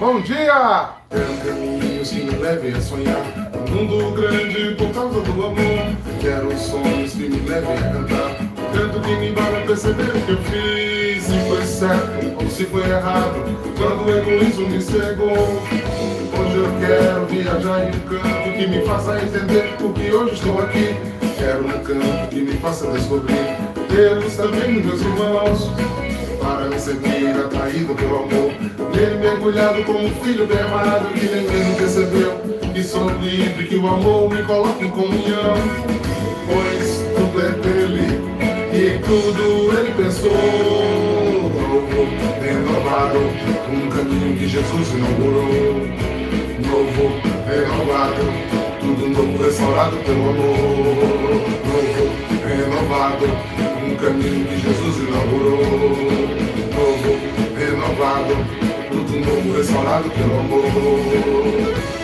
Bom 0.00 0.20
dia! 0.22 0.90
Quero 1.08 1.36
caminhos 1.44 2.10
que 2.10 2.24
me 2.24 2.36
levem 2.36 2.72
a 2.74 2.80
sonhar. 2.80 3.22
Um 3.54 3.84
mundo 3.84 4.20
grande 4.20 4.74
por 4.74 4.92
causa 4.92 5.20
do 5.20 5.32
amor. 5.32 5.56
Quero 6.20 6.58
sonhos 6.58 7.12
que 7.12 7.28
me 7.28 7.48
levem 7.48 7.78
a 7.78 7.92
cantar. 7.92 8.36
Canto 8.74 9.00
que 9.00 9.16
me 9.16 9.28
embala 9.28 9.60
perceber 9.64 10.10
o 10.16 10.20
que 10.22 10.32
eu 10.32 10.38
fiz. 10.42 11.22
Se 11.22 11.38
foi 11.48 11.64
certo 11.64 12.42
ou 12.42 12.50
se 12.50 12.64
foi 12.66 12.82
errado. 12.82 13.44
Quando 13.76 14.04
o 14.04 14.18
egoísmo 14.18 14.68
me 14.68 14.82
cegou. 14.82 15.62
Hoje 16.42 16.56
eu 16.56 16.68
quero 16.80 17.26
viajar 17.26 17.84
em 17.84 17.88
um 17.88 18.00
canto 18.00 18.58
que 18.58 18.66
me 18.66 18.84
faça 18.84 19.22
entender 19.22 19.76
por 19.78 19.92
que 19.94 20.12
hoje 20.12 20.34
estou 20.34 20.60
aqui. 20.60 20.96
Quero 21.38 21.66
um 21.66 21.84
canto 21.84 22.28
que 22.30 22.40
me 22.40 22.52
faça 22.58 22.90
descobrir 22.90 23.56
Deus 23.88 24.34
também 24.36 24.82
meus 24.82 25.00
irmãos 25.00 25.70
para 26.40 26.68
me 26.68 26.78
sentir 26.80 27.30
atraído 27.38 27.94
pelo 27.94 28.16
amor. 28.16 28.52
Nele 28.92 29.16
mergulhado 29.20 29.84
como 29.84 30.04
um 30.04 30.14
filho 30.16 30.46
bem 30.46 30.58
amado 30.58 31.12
que 31.14 31.26
mesmo 31.26 31.76
percebeu 31.76 32.40
que 32.74 32.82
sou 32.82 33.08
livre, 33.20 33.66
que 33.66 33.76
o 33.76 33.86
amor 33.86 34.28
me 34.28 34.42
coloca 34.42 34.84
em 34.84 34.90
comunhão. 34.90 35.54
Pois 36.46 37.04
tudo 37.14 37.40
é 37.40 37.50
dele 37.60 38.20
e 38.72 38.98
tudo 38.98 39.78
ele 39.78 39.92
pensou. 39.94 40.32
Renovado, 42.42 43.18
um 43.72 43.88
caminho 43.90 44.36
que 44.36 44.48
Jesus 44.48 44.88
inaugurou. 44.92 46.11
Novo, 46.62 47.20
renovado, 47.46 48.22
tudo 48.80 49.08
novo, 49.08 49.42
restaurado 49.42 49.96
pelo 49.98 50.30
amor. 50.30 50.54
Novo, 51.66 52.04
renovado, 52.46 53.26
um 53.84 53.96
caminho 53.96 54.46
que 54.46 54.56
Jesus 54.60 55.08
inaugurou. 55.08 55.58
Novo, 56.72 57.18
renovado, 57.56 58.34
tudo 58.90 59.20
novo, 59.20 59.56
restaurado 59.56 60.10
pelo 60.10 60.38
amor. 60.38 62.01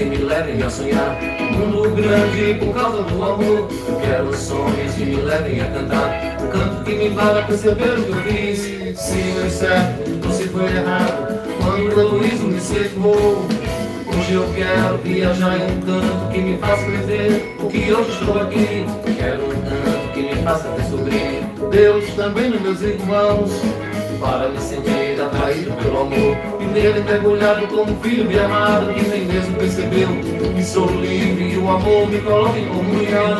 Que 0.00 0.06
me 0.06 0.16
levem 0.16 0.62
a 0.62 0.70
sonhar. 0.70 1.18
Mundo 1.52 1.90
grande 1.90 2.54
por 2.54 2.74
causa 2.74 3.02
do 3.02 3.22
amor. 3.22 3.68
Eu 3.86 4.00
quero 4.00 4.34
sonhos 4.34 4.94
que 4.94 5.04
me 5.04 5.16
levem 5.16 5.60
a 5.60 5.66
cantar. 5.66 6.38
Um 6.42 6.48
canto 6.48 6.84
que 6.84 6.94
me 6.94 7.10
faça 7.14 7.42
perceber 7.42 7.98
o 7.98 8.04
que 8.04 8.10
eu 8.10 8.22
fiz 8.22 8.98
Se 8.98 9.22
foi 9.32 9.50
certo 9.50 10.26
ou 10.26 10.32
se 10.32 10.48
foi 10.48 10.64
errado. 10.64 11.40
Quando 11.62 11.82
o 11.84 12.00
egoísmo 12.00 12.48
me 12.48 12.60
secou 12.60 13.46
Hoje 14.08 14.32
eu 14.32 14.48
quero 14.54 14.96
viajar 15.04 15.58
em 15.58 15.64
um 15.64 15.80
canto 15.82 16.32
que 16.32 16.40
me 16.40 16.58
faça 16.58 16.86
viver 16.86 17.56
O 17.60 17.68
que 17.68 17.92
hoje 17.92 18.10
estou 18.10 18.40
aqui. 18.40 18.86
Quero 19.18 19.44
um 19.44 19.50
canto 19.50 20.12
que 20.14 20.22
me 20.22 20.42
faça 20.42 20.68
descobrir 20.78 21.44
Deus 21.70 22.08
também 22.14 22.48
nos 22.48 22.62
meus 22.62 22.80
irmãos 22.80 23.50
para 24.20 24.48
me 24.50 24.60
sentir 24.60 25.20
atraído 25.20 25.72
pelo 25.82 26.02
amor. 26.02 26.36
E 26.60 26.64
nele 26.66 27.00
mergulhado 27.00 27.66
como 27.68 27.96
filho 28.02 28.28
bem 28.28 28.38
amado 28.38 28.92
Que 28.92 29.08
nem 29.08 29.24
mesmo 29.24 29.56
percebeu 29.56 30.08
que 30.54 30.62
sou 30.62 30.86
livre 30.86 31.54
E 31.54 31.58
o 31.58 31.68
amor 31.70 32.08
me 32.08 32.20
coloca 32.20 32.58
em 32.58 32.66
comunhão. 32.68 33.38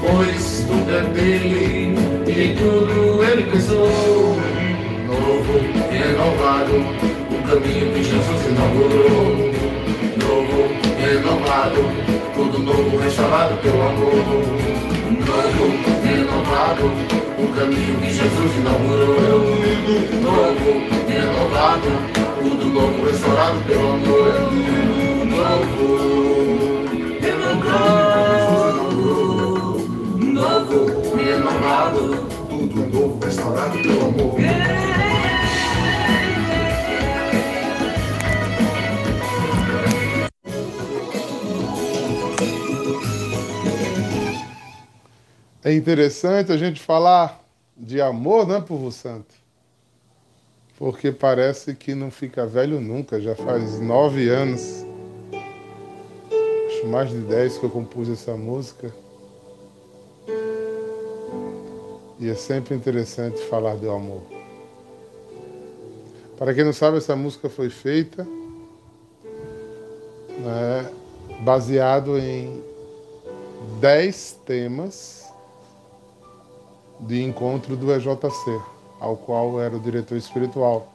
Pois 0.00 0.64
tudo 0.66 0.96
é 0.96 1.02
dele 1.12 1.94
E 2.26 2.54
tudo 2.56 3.24
ele 3.24 3.42
pensou. 3.50 3.88
Novo, 5.06 5.58
renovado 5.90 6.76
O 7.30 7.48
caminho 7.48 7.92
que 7.92 8.04
Jesus 8.04 8.46
inaugurou. 8.48 9.50
Novo, 10.22 10.68
renovado 10.98 11.90
Tudo 12.34 12.58
novo, 12.60 12.96
restaurado 12.96 13.56
pelo 13.56 13.82
amor. 13.82 14.14
Novo, 15.26 15.99
renovado 16.50 16.86
o 17.38 17.48
caminho 17.54 18.00
que 18.00 18.12
Jesus 18.12 18.56
inaugurou. 18.58 19.40
Novo, 20.20 20.70
renovado, 21.08 21.88
tudo 22.42 22.64
novo, 22.66 23.04
restaurado 23.06 23.60
pelo 23.66 23.92
amor. 23.92 24.32
Novo, 25.30 25.86
renovado, 27.22 27.80
novo, 30.18 31.16
renovado, 31.16 32.02
Tudo 32.48 32.80
novo, 32.90 33.18
restaurado 33.24 33.78
pelo 33.78 34.06
amor. 34.08 34.89
É 45.62 45.74
interessante 45.74 46.50
a 46.52 46.56
gente 46.56 46.80
falar 46.80 47.44
de 47.76 48.00
amor, 48.00 48.46
não 48.46 48.56
é, 48.56 48.60
povo 48.62 48.90
santo? 48.90 49.34
Porque 50.78 51.12
parece 51.12 51.74
que 51.74 51.94
não 51.94 52.10
fica 52.10 52.46
velho 52.46 52.80
nunca. 52.80 53.20
Já 53.20 53.36
faz 53.36 53.78
nove 53.78 54.30
anos, 54.30 54.86
acho 56.66 56.86
mais 56.86 57.10
de 57.10 57.18
dez 57.18 57.58
que 57.58 57.64
eu 57.64 57.68
compus 57.68 58.08
essa 58.08 58.34
música. 58.38 58.90
E 62.18 62.30
é 62.30 62.34
sempre 62.34 62.74
interessante 62.74 63.38
falar 63.42 63.76
do 63.76 63.90
amor. 63.90 64.22
Para 66.38 66.54
quem 66.54 66.64
não 66.64 66.72
sabe, 66.72 66.96
essa 66.96 67.14
música 67.14 67.50
foi 67.50 67.68
feita 67.68 68.26
né, 70.38 70.90
baseado 71.42 72.16
em 72.16 72.62
dez 73.78 74.38
temas 74.46 75.29
de 77.00 77.22
encontro 77.22 77.76
do 77.76 77.92
EJC, 77.92 78.60
ao 78.98 79.16
qual 79.16 79.60
era 79.60 79.76
o 79.76 79.80
diretor 79.80 80.16
espiritual. 80.16 80.92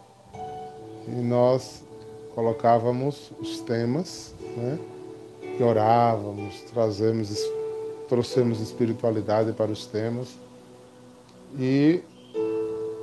E 1.08 1.12
nós 1.12 1.84
colocávamos 2.34 3.32
os 3.40 3.60
temas, 3.62 4.34
né? 4.56 4.80
E 5.58 5.64
orávamos, 5.64 6.62
trazemos, 6.74 7.40
trouxemos 8.10 8.60
espiritualidade 8.60 9.54
para 9.54 9.72
os 9.72 9.86
temas. 9.86 10.36
E 11.58 12.02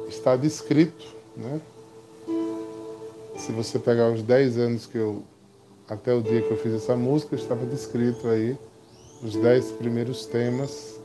está 0.09 0.37
descrito, 0.37 1.07
né? 1.37 1.61
Se 3.37 3.51
você 3.51 3.79
pegar 3.79 4.11
os 4.11 4.23
10 4.23 4.59
anos 4.59 4.87
que 4.87 4.99
eu, 4.99 5.23
até 5.89 6.15
o 6.15 6.23
dia 6.23 6.43
que 6.43 6.51
eu 6.51 6.57
fiz 6.59 6.75
essa 6.75 6.97
música, 6.97 7.35
estava 7.35 7.65
descrito 7.67 8.29
aí 8.29 8.57
os 9.23 9.35
10 9.35 9.73
primeiros 9.73 10.27
temas 10.27 11.02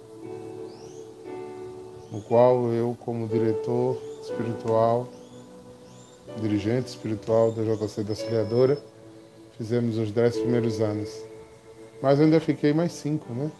no 2.11 2.21
qual 2.21 2.71
eu, 2.71 2.95
como 2.99 3.27
diretor 3.27 3.97
espiritual, 4.21 5.07
dirigente 6.41 6.87
espiritual 6.87 7.51
da 7.51 7.63
JC 7.63 8.03
da 8.03 8.11
Auxiliadora, 8.11 8.77
fizemos 9.57 9.97
os 9.97 10.11
dez 10.11 10.37
primeiros 10.37 10.79
anos. 10.79 11.09
Mas 12.01 12.19
ainda 12.19 12.39
fiquei 12.39 12.73
mais 12.73 12.91
cinco, 12.91 13.33
né? 13.33 13.51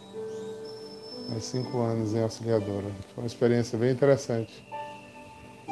Mais 1.30 1.44
cinco 1.44 1.80
anos 1.80 2.14
em 2.14 2.22
Auxiliadora. 2.22 2.88
Foi 3.14 3.24
uma 3.24 3.28
experiência 3.28 3.78
bem 3.78 3.92
interessante. 3.92 4.66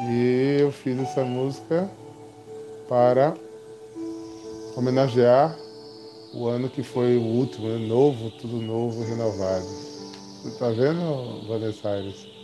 E 0.09 0.57
eu 0.59 0.71
fiz 0.71 0.99
essa 0.99 1.23
música 1.23 1.89
para 2.89 3.33
homenagear 4.75 5.57
o 6.33 6.47
ano 6.47 6.69
que 6.69 6.83
foi 6.83 7.15
o 7.15 7.21
último, 7.21 7.69
né? 7.69 7.87
novo, 7.87 8.29
tudo 8.31 8.57
novo, 8.57 9.03
renovado. 9.05 9.65
Você 9.65 10.49
está 10.49 10.69
vendo, 10.69 11.47
Vanessa 11.47 11.89
Aires? 11.89 12.34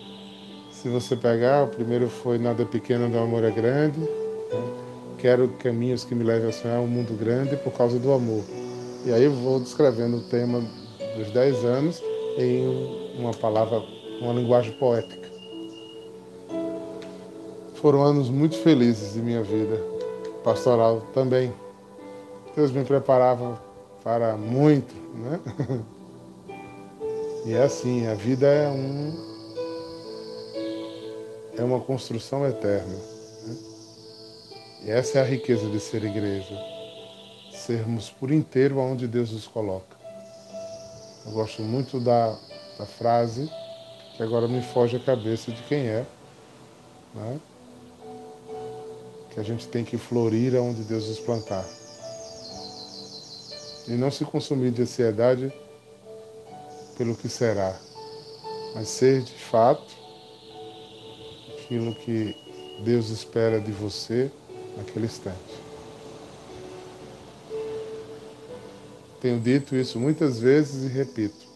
Se 0.82 0.90
você 0.90 1.16
pegar, 1.16 1.66
o 1.66 1.68
primeiro 1.68 2.10
foi 2.10 2.40
Nada 2.40 2.66
Pequeno 2.66 3.08
do 3.08 3.20
Amor 3.20 3.44
é 3.44 3.52
Grande. 3.52 4.00
Né? 4.00 4.08
Quero 5.20 5.48
caminhos 5.60 6.04
que 6.04 6.16
me 6.16 6.24
levem 6.24 6.50
a 6.50 6.52
sonhar 6.52 6.80
um 6.80 6.88
mundo 6.88 7.16
grande 7.16 7.56
por 7.56 7.72
causa 7.72 8.00
do 8.00 8.12
amor. 8.12 8.44
E 9.06 9.14
aí 9.14 9.26
eu 9.26 9.32
vou 9.32 9.60
descrevendo 9.60 10.18
o 10.18 10.22
tema 10.22 10.60
dos 11.16 11.30
10 11.30 11.66
anos 11.66 12.04
em 12.36 13.14
uma 13.16 13.32
palavra, 13.32 13.84
uma 14.22 14.34
linguagem 14.34 14.74
poética. 14.74 15.30
Foram 17.76 18.02
anos 18.02 18.28
muito 18.32 18.58
felizes 18.58 19.14
de 19.14 19.22
minha 19.22 19.44
vida, 19.44 19.80
pastoral 20.44 21.04
também. 21.14 21.54
Deus 22.56 22.72
me 22.72 22.84
preparava 22.84 23.62
para 24.04 24.36
muito, 24.36 24.96
né? 25.14 25.40
E 27.44 27.54
é 27.54 27.64
assim, 27.64 28.06
a 28.06 28.14
vida 28.14 28.46
é 28.46 28.70
um 28.70 29.31
é 31.62 31.64
uma 31.64 31.80
construção 31.80 32.48
eterna. 32.48 32.96
Né? 33.44 33.58
E 34.84 34.90
essa 34.90 35.20
é 35.20 35.22
a 35.22 35.26
riqueza 35.26 35.70
de 35.70 35.80
ser 35.80 36.04
igreja. 36.04 36.58
Sermos 37.54 38.10
por 38.10 38.32
inteiro 38.32 38.80
aonde 38.80 39.08
Deus 39.08 39.32
nos 39.32 39.48
coloca. 39.48 39.96
Eu 41.24 41.34
gosto 41.34 41.62
muito 41.62 42.00
da, 42.00 42.36
da 42.80 42.86
frase 42.88 43.48
que 44.18 44.24
agora 44.24 44.48
me 44.48 44.62
foge 44.62 44.98
a 44.98 45.00
cabeça 45.00 45.52
de 45.52 45.62
quem 45.64 45.88
é, 45.88 46.06
né? 47.14 47.40
que 49.30 49.40
a 49.40 49.44
gente 49.44 49.68
tem 49.68 49.86
que 49.86 49.98
florir 49.98 50.56
aonde 50.56 50.82
Deus 50.82 51.08
nos 51.08 51.20
plantar. 51.20 51.66
E 53.88 53.92
não 53.92 54.10
se 54.10 54.26
consumir 54.26 54.72
de 54.72 54.82
ansiedade 54.82 55.54
pelo 56.98 57.16
que 57.16 57.30
será, 57.30 57.80
mas 58.74 58.88
ser 58.90 59.22
de 59.22 59.34
fato 59.34 60.01
aquilo 61.72 61.96
que 61.96 62.36
Deus 62.84 63.10
espera 63.10 63.62
de 63.62 63.72
você 63.72 64.30
naquele 64.76 65.06
instante. 65.06 65.38
Tenho 69.22 69.40
dito 69.40 69.74
isso 69.74 69.98
muitas 69.98 70.40
vezes 70.40 70.84
e 70.84 70.94
repito. 70.94 71.50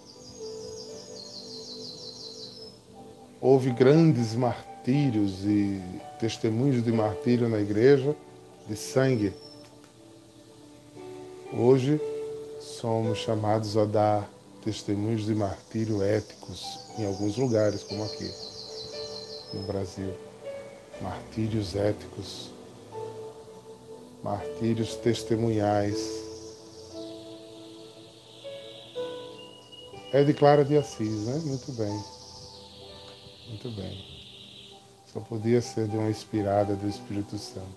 Houve 3.41 3.71
grandes 3.71 4.35
martírios 4.35 5.43
e 5.43 5.81
testemunhos 6.17 6.81
de 6.81 6.93
martírio 6.93 7.49
na 7.49 7.59
igreja, 7.59 8.15
de 8.69 8.77
sangue. 8.77 9.33
Hoje 11.51 11.99
somos 12.61 13.17
chamados 13.17 13.75
a 13.75 13.83
dar 13.83 14.29
testemunhos 14.63 15.25
de 15.25 15.35
martírio 15.35 16.01
éticos 16.01 16.79
em 16.97 17.05
alguns 17.05 17.35
lugares, 17.35 17.83
como 17.83 18.03
aqui 18.05 18.44
no 19.53 19.63
Brasil. 19.63 20.13
Martírios 21.01 21.75
éticos, 21.75 22.51
martírios 24.23 24.95
testemunhais 24.95 26.25
É 30.15 30.23
de 30.23 30.33
Clara 30.33 30.63
de 30.63 30.77
Assis, 30.77 31.25
né? 31.25 31.41
Muito 31.43 31.73
bem. 31.73 32.03
Muito 33.49 33.69
bem. 33.71 34.05
Só 35.11 35.19
podia 35.19 35.59
ser 35.59 35.89
de 35.89 35.97
uma 35.97 36.09
inspirada 36.09 36.73
do 36.73 36.87
Espírito 36.87 37.37
Santo. 37.37 37.67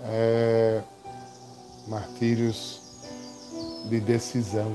É... 0.00 0.82
Martírios 1.86 2.80
de 3.90 4.00
decisão, 4.00 4.74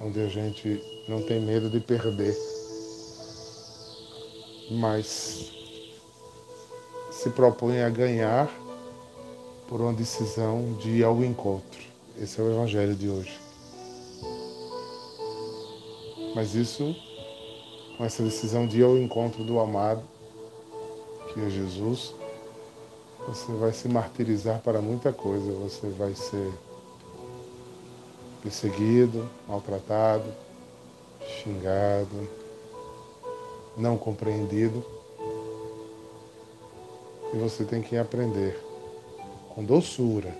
onde 0.00 0.20
a 0.20 0.26
gente 0.26 0.82
não 1.08 1.22
tem 1.22 1.40
medo 1.40 1.70
de 1.70 1.78
perder, 1.78 2.36
mas 4.72 5.50
se 7.10 7.30
propõe 7.30 7.82
a 7.82 7.90
ganhar 7.90 8.50
por 9.68 9.80
uma 9.80 9.92
decisão 9.92 10.74
de 10.74 10.90
ir 10.90 11.04
ao 11.04 11.22
encontro. 11.22 11.80
Esse 12.20 12.40
é 12.40 12.44
o 12.44 12.50
Evangelho 12.50 12.94
de 12.94 13.08
hoje. 13.08 13.38
Mas 16.34 16.54
isso, 16.54 16.96
com 17.96 18.04
essa 18.04 18.22
decisão 18.22 18.66
de 18.66 18.80
ir 18.80 18.84
ao 18.84 18.96
encontro 18.96 19.44
do 19.44 19.60
amado, 19.60 20.02
que 21.32 21.40
é 21.40 21.50
Jesus, 21.50 22.14
você 23.26 23.52
vai 23.52 23.72
se 23.72 23.88
martirizar 23.88 24.60
para 24.60 24.80
muita 24.80 25.12
coisa. 25.12 25.52
Você 25.52 25.88
vai 25.90 26.14
ser 26.14 26.52
perseguido, 28.42 29.28
maltratado, 29.46 30.24
xingado, 31.26 32.28
não 33.76 33.96
compreendido. 33.96 34.84
E 37.32 37.36
você 37.36 37.64
tem 37.64 37.80
que 37.80 37.96
aprender 37.96 38.58
com 39.54 39.64
doçura, 39.64 40.34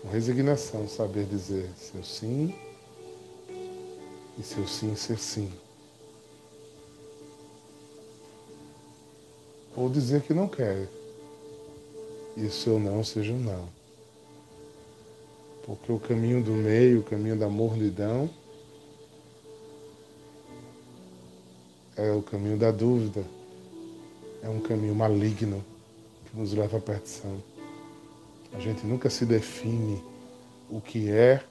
com 0.00 0.08
resignação, 0.08 0.88
saber 0.88 1.24
dizer 1.24 1.68
seu 1.76 2.02
sim 2.04 2.54
e 4.38 4.42
seu 4.42 4.66
sim 4.66 4.94
ser 4.94 5.18
sim. 5.18 5.52
Ou 9.76 9.88
dizer 9.88 10.22
que 10.22 10.34
não 10.34 10.46
quer 10.46 10.88
e 12.36 12.48
seu 12.48 12.78
não 12.78 13.02
seja 13.02 13.32
um 13.32 13.38
não. 13.38 13.68
Porque 15.64 15.92
o 15.92 15.98
caminho 15.98 16.42
do 16.42 16.52
meio, 16.52 17.00
o 17.00 17.04
caminho 17.04 17.36
da 17.36 17.48
mornidão, 17.48 18.28
é 21.96 22.10
o 22.12 22.22
caminho 22.22 22.56
da 22.56 22.70
dúvida, 22.70 23.24
é 24.42 24.48
um 24.48 24.60
caminho 24.60 24.94
maligno 24.94 25.64
que 26.24 26.36
nos 26.36 26.52
leva 26.52 26.78
à 26.78 26.80
perdição. 26.80 27.42
A 28.52 28.58
gente 28.58 28.86
nunca 28.86 29.08
se 29.08 29.24
define 29.24 30.02
o 30.70 30.80
que 30.80 31.10
é 31.10 31.42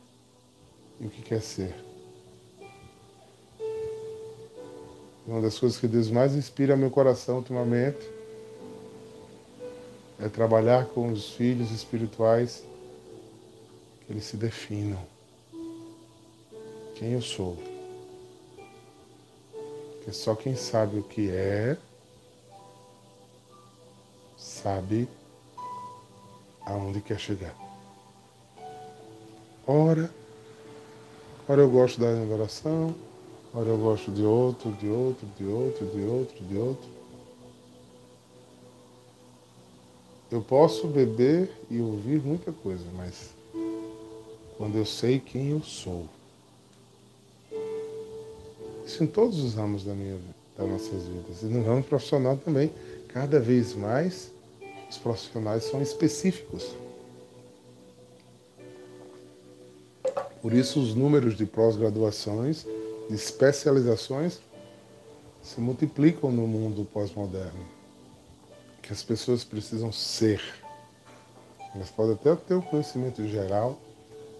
e 0.99 1.05
o 1.05 1.09
que 1.09 1.21
quer 1.21 1.41
ser. 1.41 1.75
Uma 5.25 5.41
das 5.41 5.57
coisas 5.57 5.79
que 5.79 5.87
Deus 5.87 6.09
mais 6.09 6.35
inspira 6.35 6.75
meu 6.75 6.89
coração 6.89 7.37
ultimamente 7.37 8.09
é 10.19 10.27
trabalhar 10.27 10.85
com 10.87 11.11
os 11.11 11.29
filhos 11.31 11.71
espirituais, 11.71 12.63
que 14.05 14.13
eles 14.13 14.25
se 14.25 14.37
definam. 14.37 14.99
Quem 16.95 17.13
eu 17.13 17.21
sou. 17.21 17.70
Porque 20.01 20.13
só 20.13 20.33
quem 20.33 20.55
sabe 20.55 20.97
o 20.97 21.03
que 21.03 21.29
é, 21.29 21.77
sabe 24.35 25.07
aonde 26.65 27.01
quer 27.01 27.19
chegar. 27.19 27.55
Ora, 29.67 30.11
ora 31.47 31.61
eu 31.61 31.69
gosto 31.69 32.01
da 32.01 32.07
oração, 32.33 32.95
Ora 33.53 33.67
eu 33.67 33.77
gosto 33.77 34.09
de 34.11 34.23
outro, 34.23 34.71
de 34.71 34.87
outro, 34.87 35.27
de 35.37 35.45
outro, 35.45 35.85
de 35.87 36.01
outro, 36.05 36.45
de 36.45 36.57
outro. 36.57 36.89
Eu 40.31 40.41
posso 40.41 40.87
beber 40.87 41.51
e 41.69 41.81
ouvir 41.81 42.21
muita 42.21 42.53
coisa, 42.53 42.85
mas 42.95 43.31
quando 44.57 44.77
eu 44.77 44.85
sei 44.85 45.19
quem 45.19 45.49
eu 45.49 45.61
sou. 45.61 46.07
Isso 48.91 49.05
em 49.05 49.07
todos 49.07 49.39
os 49.39 49.53
ramos 49.53 49.85
da 49.85 49.93
minha, 49.93 50.19
das 50.57 50.67
nossas 50.67 51.03
vidas. 51.05 51.43
E 51.43 51.45
no 51.45 51.63
ramo 51.63 51.81
profissional 51.81 52.35
também, 52.35 52.69
cada 53.07 53.39
vez 53.39 53.73
mais 53.73 54.33
os 54.89 54.97
profissionais 54.97 55.63
são 55.63 55.81
específicos. 55.81 56.75
Por 60.41 60.51
isso 60.51 60.81
os 60.81 60.93
números 60.93 61.37
de 61.37 61.45
pós-graduações 61.45 62.65
de 63.07 63.15
especializações 63.15 64.41
se 65.41 65.61
multiplicam 65.61 66.29
no 66.29 66.45
mundo 66.45 66.83
pós-moderno. 66.83 67.65
Que 68.81 68.91
as 68.91 69.01
pessoas 69.01 69.45
precisam 69.45 69.89
ser. 69.93 70.41
Elas 71.73 71.89
podem 71.89 72.15
até 72.15 72.35
ter 72.35 72.55
o 72.55 72.61
conhecimento 72.61 73.25
geral, 73.25 73.79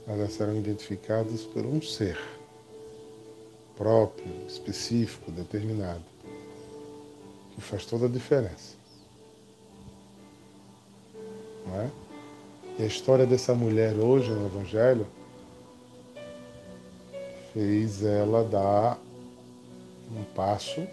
mas 0.06 0.20
elas 0.20 0.34
serão 0.34 0.58
identificadas 0.58 1.44
por 1.44 1.66
um 1.66 1.82
ser 1.82 2.41
próprio, 3.78 4.46
específico, 4.48 5.32
determinado, 5.32 6.04
que 7.56 7.62
faz 7.62 7.86
toda 7.86 8.06
a 8.06 8.10
diferença. 8.10 8.76
Não 11.66 11.82
é? 11.82 11.90
E 12.80 12.84
a 12.84 12.86
história 12.86 13.26
dessa 13.26 13.54
mulher 13.54 13.96
hoje 13.96 14.32
no 14.32 14.46
Evangelho 14.46 15.06
fez 17.54 18.04
ela 18.04 18.44
dar 18.44 18.98
um 20.10 20.24
passo 20.36 20.88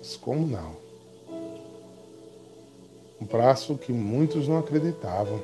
descomunal. 0.00 0.76
Um 3.20 3.26
passo 3.26 3.76
que 3.76 3.92
muitos 3.92 4.48
não 4.48 4.58
acreditavam. 4.58 5.40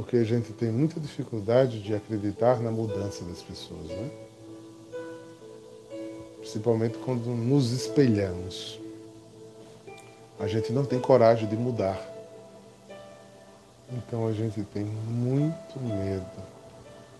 Porque 0.00 0.16
a 0.16 0.24
gente 0.24 0.54
tem 0.54 0.72
muita 0.72 0.98
dificuldade 0.98 1.78
de 1.78 1.94
acreditar 1.94 2.58
na 2.58 2.70
mudança 2.70 3.22
das 3.22 3.42
pessoas, 3.42 3.86
né? 3.86 4.10
Principalmente 6.38 6.96
quando 6.96 7.26
nos 7.26 7.70
espelhamos. 7.70 8.80
A 10.38 10.46
gente 10.46 10.72
não 10.72 10.86
tem 10.86 10.98
coragem 10.98 11.46
de 11.46 11.54
mudar. 11.54 12.00
Então 13.92 14.26
a 14.26 14.32
gente 14.32 14.62
tem 14.72 14.84
muito 14.84 15.78
medo 15.78 16.42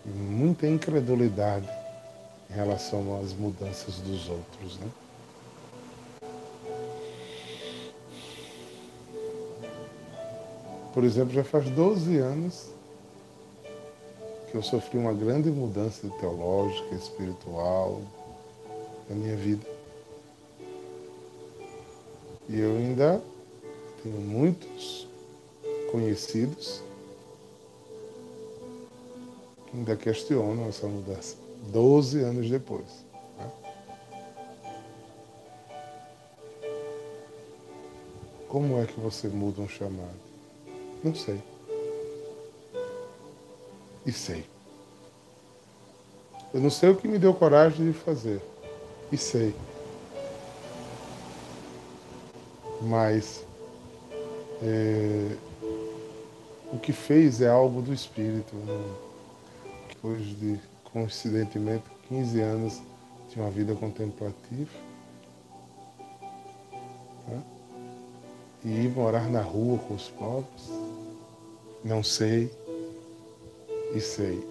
e 0.07 0.09
muita 0.09 0.67
incredulidade 0.67 1.69
em 2.49 2.55
relação 2.55 3.21
às 3.23 3.35
mudanças 3.35 3.97
dos 3.97 4.27
outros, 4.27 4.79
né? 4.79 4.87
Por 10.93 11.05
exemplo, 11.05 11.33
já 11.33 11.45
faz 11.45 11.69
12 11.71 12.19
anos 12.19 12.71
que 14.51 14.57
eu 14.57 14.63
sofri 14.63 14.99
uma 14.99 15.13
grande 15.13 15.51
mudança 15.51 16.09
teológica, 16.19 16.95
espiritual 16.95 18.01
na 19.09 19.15
minha 19.15 19.37
vida. 19.37 19.67
E 22.49 22.59
eu 22.59 22.77
ainda 22.77 23.23
tenho 24.03 24.21
muitos 24.21 25.07
conhecidos 25.93 26.83
ainda 29.73 29.97
questionam 29.97 30.69
essa 30.69 30.87
mudança. 30.87 31.37
Doze 31.73 32.21
anos 32.21 32.51
depois. 32.51 33.05
Né? 33.39 33.51
Como 38.49 38.81
é 38.81 38.87
que 38.87 38.99
você 38.99 39.29
muda 39.29 39.61
um 39.61 39.69
chamado? 39.69 40.30
Não 41.03 41.15
sei. 41.15 41.41
E 44.05 44.13
sei. 44.13 44.45
Eu 46.53 46.61
não 46.61 46.71
sei 46.71 46.91
o 46.91 46.97
que 46.97 47.07
me 47.07 47.19
deu 47.19 47.33
coragem 47.33 47.91
de 47.91 47.97
fazer. 47.97 48.41
E 49.13 49.17
sei. 49.17 49.55
Mas 52.83 53.45
é, 54.63 55.37
o 56.73 56.79
que 56.79 56.93
fez 56.93 57.41
é 57.41 57.49
algo 57.49 57.81
do 57.81 57.93
espírito. 57.93 58.55
Né? 58.57 58.95
Depois 59.89 60.25
de, 60.39 60.61
coincidentemente, 60.85 61.85
15 62.09 62.41
anos 62.41 62.83
de 63.31 63.41
uma 63.41 63.51
vida 63.51 63.75
contemplativa. 63.75 64.71
Né? 67.29 67.43
E 68.65 68.69
ir 68.69 68.91
morar 68.91 69.31
na 69.31 69.41
rua 69.41 69.79
com 69.79 69.95
os 69.95 70.09
pobres. 70.09 70.80
Não 71.85 72.03
sei. 72.03 72.51
E 73.95 74.01
sei. 74.01 74.45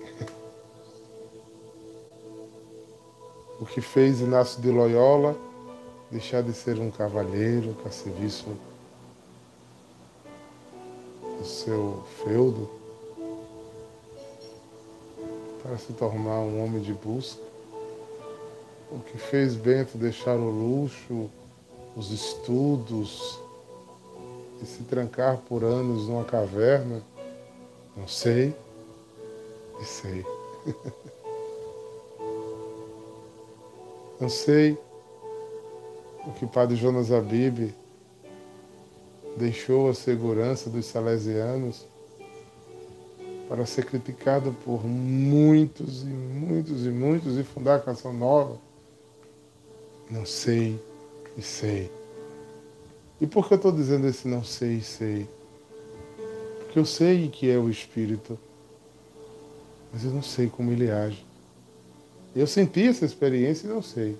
o 3.59 3.65
que 3.65 3.81
fez 3.81 4.21
Inácio 4.21 4.61
de 4.61 4.71
Loyola 4.71 5.35
deixar 6.09 6.41
de 6.41 6.53
ser 6.53 6.79
um 6.79 6.89
cavalheiro 6.89 7.75
a 7.85 7.91
serviço 7.91 8.57
do 11.21 11.45
seu 11.45 12.03
feudo 12.23 12.69
para 15.61 15.77
se 15.77 15.93
tornar 15.93 16.39
um 16.39 16.63
homem 16.63 16.81
de 16.81 16.93
busca. 16.93 17.41
O 18.91 18.99
que 18.99 19.17
fez 19.17 19.55
Bento 19.55 19.97
deixar 19.97 20.35
o 20.35 20.49
luxo, 20.49 21.29
os 21.95 22.11
estudos 22.11 23.39
e 24.63 24.65
se 24.65 24.83
trancar 24.83 25.37
por 25.37 25.63
anos 25.63 26.07
numa 26.07 26.23
caverna, 26.23 27.03
não 27.95 28.07
sei 28.07 28.55
e 29.81 29.85
sei. 29.85 30.25
Não 34.19 34.27
sei 34.27 34.77
o 36.27 36.31
que 36.33 36.45
Padre 36.45 36.75
Jonas 36.75 37.09
Abib 37.09 37.73
deixou 39.37 39.89
a 39.89 39.93
segurança 39.93 40.69
dos 40.69 40.85
salesianos 40.85 41.87
para 43.47 43.65
ser 43.65 43.85
criticado 43.85 44.53
por 44.65 44.85
muitos 44.85 46.03
e 46.03 46.07
muitos 46.07 46.85
e 46.85 46.89
muitos 46.89 47.37
e 47.37 47.43
fundar 47.43 47.75
a 47.75 47.79
canção 47.79 48.11
nova. 48.11 48.57
Não 50.11 50.25
sei 50.25 50.77
e 51.37 51.41
sei. 51.41 51.89
E 53.21 53.25
por 53.25 53.47
que 53.47 53.53
eu 53.53 53.57
estou 53.57 53.71
dizendo 53.71 54.05
esse 54.05 54.27
não 54.27 54.43
sei 54.43 54.73
e 54.73 54.81
sei? 54.81 55.29
Porque 56.69 56.77
eu 56.77 56.85
sei 56.85 57.27
que 57.29 57.49
é 57.49 57.57
o 57.57 57.67
Espírito, 57.67 58.37
mas 59.91 60.05
eu 60.05 60.11
não 60.11 60.21
sei 60.21 60.47
como 60.47 60.71
ele 60.71 60.91
age. 60.91 61.25
Eu 62.35 62.45
senti 62.45 62.83
essa 62.83 63.05
experiência 63.05 63.65
e 63.65 63.71
não 63.71 63.81
sei 63.81 64.15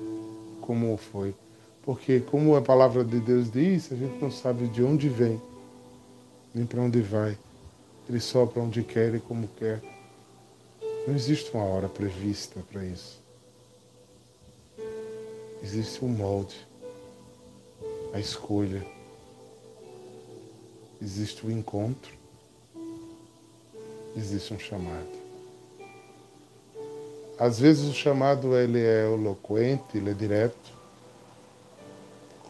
como 0.60 0.98
foi. 0.98 1.36
Porque, 1.84 2.20
como 2.20 2.56
a 2.56 2.62
palavra 2.62 3.04
de 3.04 3.20
Deus 3.20 3.52
diz, 3.52 3.92
a 3.92 3.96
gente 3.96 4.20
não 4.20 4.32
sabe 4.32 4.68
de 4.68 4.82
onde 4.82 5.08
vem, 5.08 5.40
nem 6.52 6.66
para 6.66 6.82
onde 6.82 7.02
vai. 7.02 7.38
Ele 8.10 8.20
sopra 8.20 8.64
onde 8.64 8.82
quer 8.82 9.14
e 9.14 9.20
como 9.20 9.48
quer. 9.50 9.80
Não 11.08 11.14
existe 11.14 11.52
uma 11.54 11.66
hora 11.66 11.88
prevista 11.88 12.62
para 12.72 12.84
isso. 12.84 13.22
Existe 15.62 16.04
um 16.04 16.08
molde, 16.08 16.56
a 18.12 18.20
escolha. 18.20 18.84
Existe 21.00 21.46
o 21.46 21.52
encontro. 21.52 22.18
Existe 24.16 24.54
um 24.54 24.60
chamado. 24.60 25.20
Às 27.38 27.60
vezes 27.60 27.90
o 27.90 27.94
chamado 27.94 28.56
ele 28.56 28.80
é 28.80 29.06
eloquente, 29.06 29.98
ele 29.98 30.10
é 30.10 30.14
direto, 30.14 30.74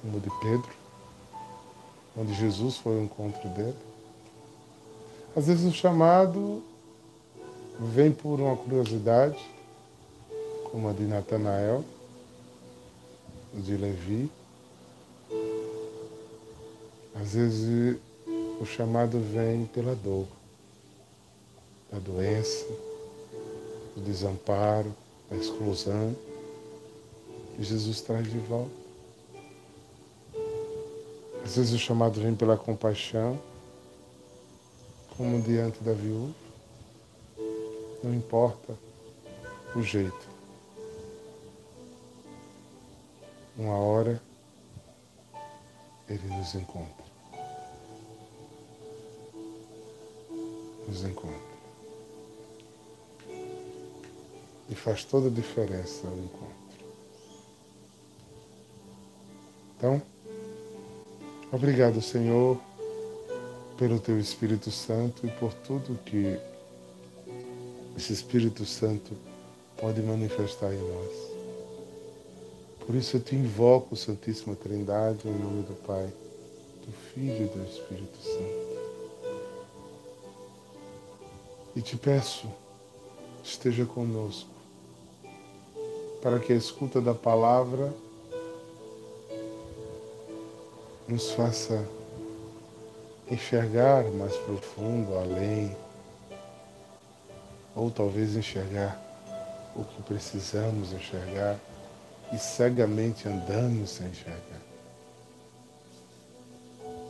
como 0.01 0.17
o 0.17 0.19
de 0.19 0.29
Pedro, 0.39 0.71
onde 2.17 2.33
Jesus 2.33 2.77
foi 2.77 2.97
ao 2.97 3.03
encontro 3.03 3.47
dele. 3.49 3.77
Às 5.35 5.45
vezes 5.45 5.71
o 5.71 5.75
chamado 5.75 6.63
vem 7.79 8.11
por 8.11 8.39
uma 8.39 8.57
curiosidade, 8.57 9.39
como 10.71 10.89
a 10.89 10.93
de 10.93 11.03
Natanael, 11.03 11.85
de 13.53 13.77
Levi. 13.77 14.31
Às 17.15 17.33
vezes 17.33 17.99
o 18.59 18.65
chamado 18.65 19.19
vem 19.19 19.65
pela 19.67 19.93
dor, 19.95 20.25
da 21.91 21.99
doença, 21.99 22.65
do 23.95 24.01
desamparo, 24.01 24.93
da 25.29 25.37
exclusão. 25.37 26.15
E 27.57 27.63
Jesus 27.63 28.01
traz 28.01 28.29
de 28.29 28.39
volta. 28.39 28.79
Às 31.43 31.55
vezes 31.55 31.73
o 31.73 31.79
chamado 31.79 32.21
vem 32.21 32.35
pela 32.35 32.57
compaixão, 32.57 33.41
como 35.17 35.41
diante 35.41 35.83
da 35.83 35.93
viúva. 35.93 36.33
Não 38.03 38.13
importa 38.13 38.77
o 39.75 39.81
jeito. 39.81 40.29
Uma 43.57 43.77
hora 43.77 44.21
ele 46.07 46.27
nos 46.27 46.55
encontra. 46.55 47.05
Nos 50.87 51.03
encontra. 51.03 51.48
E 54.69 54.75
faz 54.75 55.03
toda 55.03 55.27
a 55.27 55.31
diferença 55.31 56.07
o 56.07 56.23
encontro. 56.23 56.59
Então, 59.77 60.01
obrigado, 61.51 62.01
Senhor, 62.01 62.59
pelo 63.77 63.97
Teu 63.97 64.19
Espírito 64.19 64.69
Santo 64.69 65.25
e 65.25 65.31
por 65.31 65.53
tudo 65.53 65.97
que 66.03 66.37
esse 67.95 68.11
Espírito 68.11 68.65
Santo 68.65 69.15
pode 69.79 70.01
manifestar 70.01 70.73
em 70.73 70.77
nós. 70.77 71.29
Por 72.85 72.93
isso 72.95 73.15
eu 73.15 73.21
te 73.21 73.35
invoco, 73.35 73.95
Santíssima 73.95 74.55
Trindade, 74.55 75.27
em 75.27 75.31
nome 75.31 75.63
do 75.63 75.75
Pai, 75.85 76.11
do 76.85 76.91
Filho 77.13 77.45
e 77.45 77.47
do 77.47 77.63
Espírito 77.63 78.17
Santo. 78.21 78.69
E 81.75 81.81
te 81.81 81.95
peço, 81.95 82.47
esteja 83.41 83.85
conosco 83.85 84.58
para 86.21 86.39
que 86.39 86.51
a 86.51 86.55
escuta 86.55 86.99
da 86.99 87.13
palavra 87.13 87.93
nos 91.07 91.31
faça 91.31 91.85
enxergar 93.29 94.03
mais 94.11 94.35
profundo, 94.37 95.17
além, 95.17 95.75
ou 97.75 97.89
talvez 97.89 98.35
enxergar 98.35 98.99
o 99.75 99.83
que 99.83 100.01
precisamos 100.03 100.91
enxergar 100.91 101.57
e 102.33 102.37
cegamente 102.37 103.27
andamos 103.27 103.91
sem 103.91 104.07
enxergar. 104.07 104.61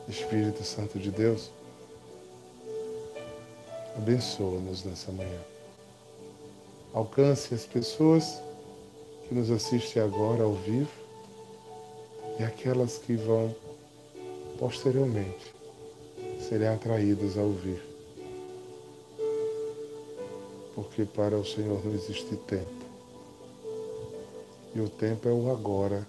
Espírito 0.08 0.64
Santo 0.64 0.98
de 0.98 1.12
Deus, 1.12 1.52
abençoa-nos 3.96 4.84
nessa 4.84 5.12
manhã. 5.12 5.40
Alcance 6.94 7.54
as 7.54 7.66
pessoas 7.66 8.42
que 9.30 9.36
nos 9.36 9.52
assiste 9.52 10.00
agora 10.00 10.44
ao 10.44 10.54
vivo 10.54 10.90
e 12.40 12.44
aquelas 12.44 12.98
que 12.98 13.16
vão 13.16 13.56
posteriormente 14.58 15.54
serem 16.40 16.68
atraídas 16.68 17.38
a 17.38 17.42
ouvir. 17.42 17.80
Porque 20.74 21.06
para 21.06 21.38
o 21.38 21.46
Senhor 21.46 21.86
não 21.86 21.94
existe 21.94 22.36
tempo. 22.38 22.80
E 24.74 24.82
o 24.82 24.90
tempo 24.90 25.30
é 25.30 25.32
o 25.32 25.52
agora 25.52 26.08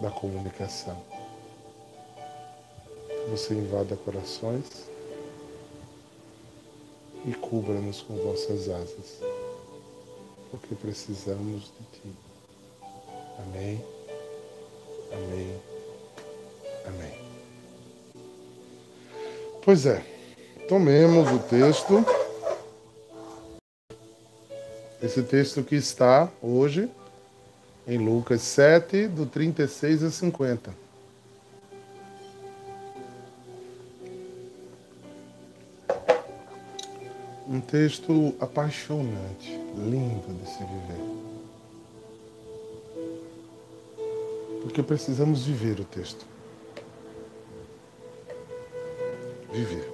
da 0.00 0.10
comunicação. 0.10 1.02
Você 3.30 3.54
invada 3.54 3.96
corações 3.96 4.86
e 7.24 7.32
cubra-nos 7.34 8.00
com 8.02 8.14
vossas 8.16 8.68
asas 8.68 9.31
porque 10.52 10.74
precisamos 10.74 11.62
de 11.62 11.98
Ti. 11.98 12.12
Amém, 13.38 13.82
amém, 15.10 15.60
amém. 16.86 17.12
Pois 19.64 19.86
é, 19.86 20.04
retomemos 20.58 21.32
o 21.32 21.38
texto. 21.38 22.04
Esse 25.02 25.22
texto 25.22 25.64
que 25.64 25.74
está 25.74 26.30
hoje 26.42 26.88
em 27.88 27.96
Lucas 27.96 28.42
7, 28.42 29.08
do 29.08 29.24
36 29.24 30.04
a 30.04 30.10
50. 30.10 30.81
Texto 37.72 38.34
apaixonante, 38.38 39.58
lindo 39.78 40.34
de 40.34 40.46
se 40.46 40.58
viver. 40.58 41.00
Porque 44.60 44.82
precisamos 44.82 45.46
viver 45.46 45.80
o 45.80 45.84
texto. 45.84 46.26
Viver. 49.50 49.90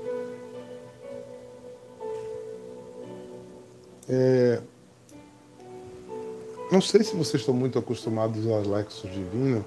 É, 4.08 4.60
não 6.72 6.80
sei 6.80 7.04
se 7.04 7.14
vocês 7.14 7.42
estão 7.42 7.54
muito 7.54 7.78
acostumados 7.78 8.44
ao 8.48 8.60
Lexo 8.62 9.06
Divino. 9.06 9.64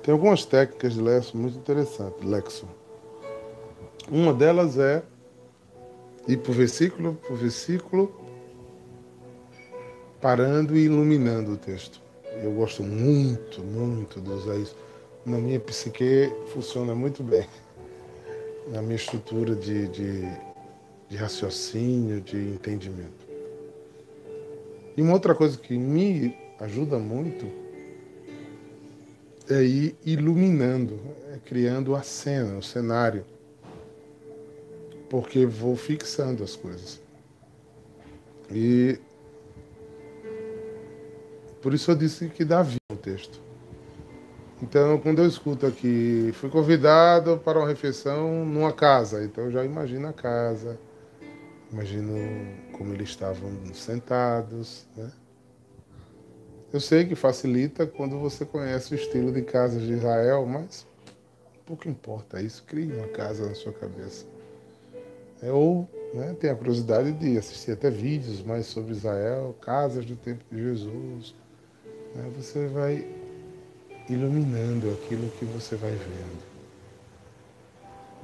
Tem 0.00 0.12
algumas 0.12 0.44
técnicas 0.44 0.94
de 0.94 1.00
Lexo 1.00 1.36
muito 1.36 1.58
interessantes. 1.58 2.22
Lexo. 2.22 2.68
Uma 4.08 4.32
delas 4.32 4.78
é 4.78 5.02
ir 6.26 6.38
por 6.38 6.54
versículo 6.54 7.14
por 7.26 7.36
versículo, 7.36 8.12
parando 10.20 10.76
e 10.76 10.84
iluminando 10.84 11.52
o 11.52 11.56
texto. 11.56 12.00
Eu 12.42 12.52
gosto 12.52 12.82
muito, 12.82 13.62
muito 13.62 14.20
de 14.20 14.30
usar 14.30 14.56
isso. 14.56 14.76
Na 15.24 15.38
minha 15.38 15.60
psique 15.60 16.32
funciona 16.48 16.94
muito 16.94 17.22
bem. 17.22 17.46
Na 18.72 18.82
minha 18.82 18.96
estrutura 18.96 19.54
de, 19.54 19.88
de, 19.88 20.22
de 21.08 21.16
raciocínio, 21.16 22.20
de 22.20 22.36
entendimento. 22.36 23.24
E 24.96 25.02
uma 25.02 25.12
outra 25.12 25.34
coisa 25.34 25.56
que 25.58 25.76
me 25.76 26.36
ajuda 26.60 26.98
muito 26.98 27.46
é 29.48 29.62
ir 29.62 29.96
iluminando, 30.04 30.98
é 31.32 31.38
criando 31.44 31.94
a 31.94 32.02
cena, 32.02 32.56
o 32.58 32.62
cenário. 32.62 33.24
Porque 35.14 35.46
vou 35.46 35.76
fixando 35.76 36.42
as 36.42 36.56
coisas. 36.56 37.00
E 38.50 38.98
por 41.62 41.72
isso 41.72 41.92
eu 41.92 41.94
disse 41.94 42.28
que 42.28 42.44
dá 42.44 42.62
vida 42.62 42.78
ao 42.90 42.96
texto. 42.96 43.40
Então, 44.60 44.98
quando 44.98 45.20
eu 45.20 45.28
escuto 45.28 45.66
aqui, 45.66 46.32
fui 46.34 46.50
convidado 46.50 47.38
para 47.38 47.60
uma 47.60 47.68
refeição 47.68 48.44
numa 48.44 48.72
casa, 48.72 49.22
então 49.22 49.44
eu 49.44 49.52
já 49.52 49.64
imagino 49.64 50.08
a 50.08 50.12
casa, 50.12 50.78
Imagino 51.70 52.12
como 52.72 52.92
eles 52.92 53.08
estavam 53.08 53.50
sentados, 53.72 54.86
né? 54.96 55.12
Eu 56.72 56.80
sei 56.80 57.04
que 57.04 57.14
facilita 57.14 57.86
quando 57.86 58.18
você 58.18 58.44
conhece 58.44 58.92
o 58.92 58.96
estilo 58.96 59.32
de 59.32 59.42
casas 59.42 59.82
de 59.82 59.92
Israel, 59.92 60.44
mas 60.44 60.86
pouco 61.64 61.88
importa 61.88 62.42
isso. 62.42 62.64
Crie 62.64 62.92
uma 62.92 63.08
casa 63.08 63.48
na 63.48 63.54
sua 63.54 63.72
cabeça. 63.72 64.33
Ou 65.50 65.88
né, 66.12 66.34
tem 66.38 66.50
a 66.50 66.54
curiosidade 66.54 67.12
de 67.12 67.36
assistir 67.36 67.72
até 67.72 67.90
vídeos 67.90 68.42
mais 68.42 68.66
sobre 68.66 68.92
Israel, 68.92 69.54
casas 69.60 70.04
do 70.04 70.16
tempo 70.16 70.44
de 70.50 70.62
Jesus. 70.62 71.34
Né, 72.14 72.30
você 72.36 72.66
vai 72.68 73.06
iluminando 74.08 74.90
aquilo 74.92 75.28
que 75.30 75.44
você 75.44 75.76
vai 75.76 75.92
vendo. 75.92 76.54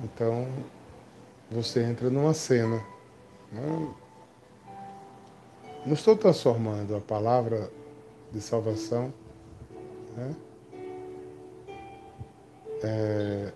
Então, 0.05 0.47
você 1.51 1.83
entra 1.83 2.09
numa 2.09 2.33
cena 2.33 2.83
não, 3.53 3.95
não 5.85 5.93
estou 5.93 6.17
transformando 6.17 6.95
a 6.95 7.01
palavra 7.01 7.71
de 8.31 8.41
salvação 8.41 9.13
né, 10.17 10.37
é, 12.85 13.53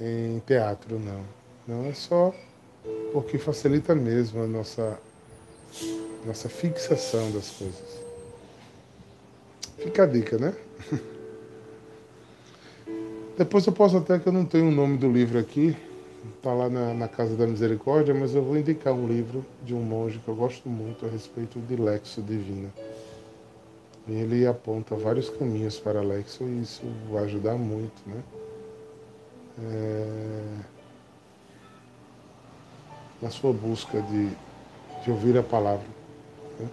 em 0.00 0.38
teatro, 0.40 0.98
não. 0.98 1.41
Não 1.66 1.86
é 1.86 1.92
só 1.92 2.34
porque 3.12 3.38
facilita 3.38 3.94
mesmo 3.94 4.42
a 4.42 4.46
nossa, 4.46 4.98
nossa 6.26 6.48
fixação 6.48 7.30
das 7.30 7.50
coisas. 7.50 8.02
Fica 9.78 10.02
a 10.04 10.06
dica, 10.06 10.38
né? 10.38 10.54
Depois 13.36 13.66
eu 13.66 13.72
posso 13.72 13.96
até 13.96 14.18
que 14.18 14.26
eu 14.26 14.32
não 14.32 14.44
tenho 14.44 14.68
o 14.68 14.70
nome 14.70 14.98
do 14.98 15.10
livro 15.10 15.38
aqui, 15.38 15.76
está 16.36 16.52
lá 16.52 16.68
na, 16.68 16.94
na, 16.94 17.08
Casa 17.08 17.34
da 17.34 17.46
Misericórdia, 17.46 18.14
mas 18.14 18.34
eu 18.34 18.42
vou 18.42 18.56
indicar 18.56 18.92
um 18.92 19.06
livro 19.06 19.44
de 19.64 19.74
um 19.74 19.80
monge 19.80 20.18
que 20.18 20.28
eu 20.28 20.34
gosto 20.34 20.68
muito 20.68 21.06
a 21.06 21.08
respeito 21.08 21.58
de 21.60 21.76
Lexo 21.76 22.20
Divina. 22.22 22.68
Ele 24.08 24.46
aponta 24.46 24.96
vários 24.96 25.30
caminhos 25.30 25.78
para 25.78 26.02
Lexo 26.02 26.44
e 26.44 26.62
isso 26.62 26.82
vai 27.10 27.24
ajudar 27.24 27.54
muito, 27.54 28.02
né? 28.06 28.22
É... 29.58 30.01
Na 33.22 33.30
sua 33.30 33.52
busca 33.52 34.02
de, 34.02 34.30
de 35.04 35.10
ouvir 35.10 35.38
a 35.38 35.42
palavra. 35.42 35.86
Né? 36.58 36.68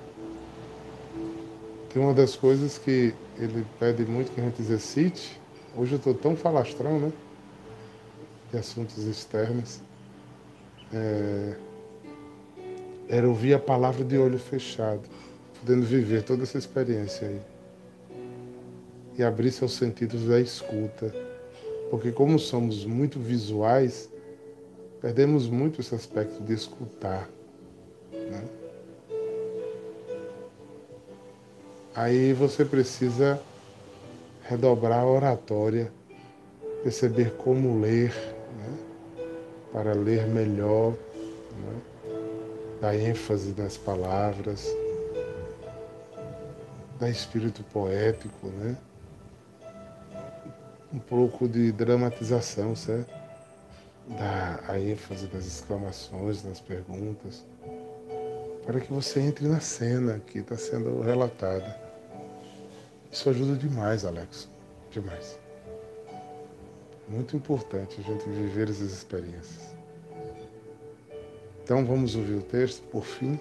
Tem 1.94 2.02
uma 2.02 2.14
das 2.14 2.36
coisas 2.36 2.78
que 2.78 3.14
ele 3.38 3.66
pede 3.80 4.04
muito 4.04 4.32
que 4.32 4.42
a 4.42 4.44
gente 4.44 4.62
exercite. 4.62 5.40
Hoje 5.78 5.94
eu 5.94 5.98
estou 5.98 6.14
tão 6.14 6.36
falastrão, 6.36 7.00
né? 7.00 7.14
de 8.52 8.58
assuntos 8.58 9.04
externos, 9.06 9.80
é, 10.94 11.56
era 13.08 13.28
ouvir 13.28 13.54
a 13.54 13.60
palavra 13.60 14.04
de 14.04 14.18
olho 14.18 14.40
fechado, 14.40 15.02
podendo 15.60 15.86
viver 15.86 16.24
toda 16.24 16.44
essa 16.44 16.58
experiência 16.58 17.28
aí. 17.28 17.42
E 19.18 19.24
abrir 19.24 19.52
seus 19.52 19.74
sentidos 19.74 20.26
da 20.26 20.40
escuta. 20.40 21.14
Porque 21.90 22.12
como 22.12 22.40
somos 22.40 22.86
muito 22.86 23.20
visuais, 23.20 24.10
perdemos 25.02 25.48
muito 25.48 25.82
esse 25.82 25.96
aspecto 25.96 26.42
de 26.44 26.54
escutar. 26.54 27.30
Né? 28.12 28.44
Aí 31.96 32.34
você 32.34 32.64
precisa 32.66 33.42
redobrar 34.44 35.00
a 35.00 35.06
oratória, 35.06 35.92
perceber 36.84 37.36
como 37.36 37.80
ler, 37.80 38.14
para 39.72 39.94
ler 39.94 40.28
melhor, 40.28 40.92
né? 40.92 41.82
dar 42.82 42.96
ênfase 42.96 43.54
nas 43.58 43.78
palavras, 43.78 44.68
dar 47.00 47.10
espírito 47.10 47.64
poético, 47.72 48.48
né? 48.48 48.78
um 50.92 51.00
pouco 51.00 51.48
de 51.48 51.72
dramatização, 51.72 52.76
certo? 52.76 53.18
Dar 54.17 54.63
a 54.67 54.80
ênfase 54.80 55.30
nas 55.32 55.45
exclamações, 55.45 56.43
nas 56.43 56.60
perguntas, 56.60 57.45
para 58.65 58.80
que 58.80 58.91
você 58.91 59.19
entre 59.19 59.48
na 59.48 59.60
cena 59.60 60.19
que 60.26 60.39
está 60.39 60.58
sendo 60.58 61.02
relatada. 61.02 61.80
Isso 63.12 63.30
ajuda 63.30 63.56
demais, 63.56 64.06
Alex, 64.06 64.50
demais. 64.91 65.39
Muito 67.08 67.36
importante 67.36 68.00
a 68.00 68.04
gente 68.04 68.28
viver 68.30 68.69
essas 68.69 68.91
experiências. 68.91 69.76
Então 71.63 71.86
vamos 71.86 72.15
ouvir 72.15 72.36
o 72.36 72.41
texto, 72.41 72.82
por 72.89 73.04
fim. 73.04 73.39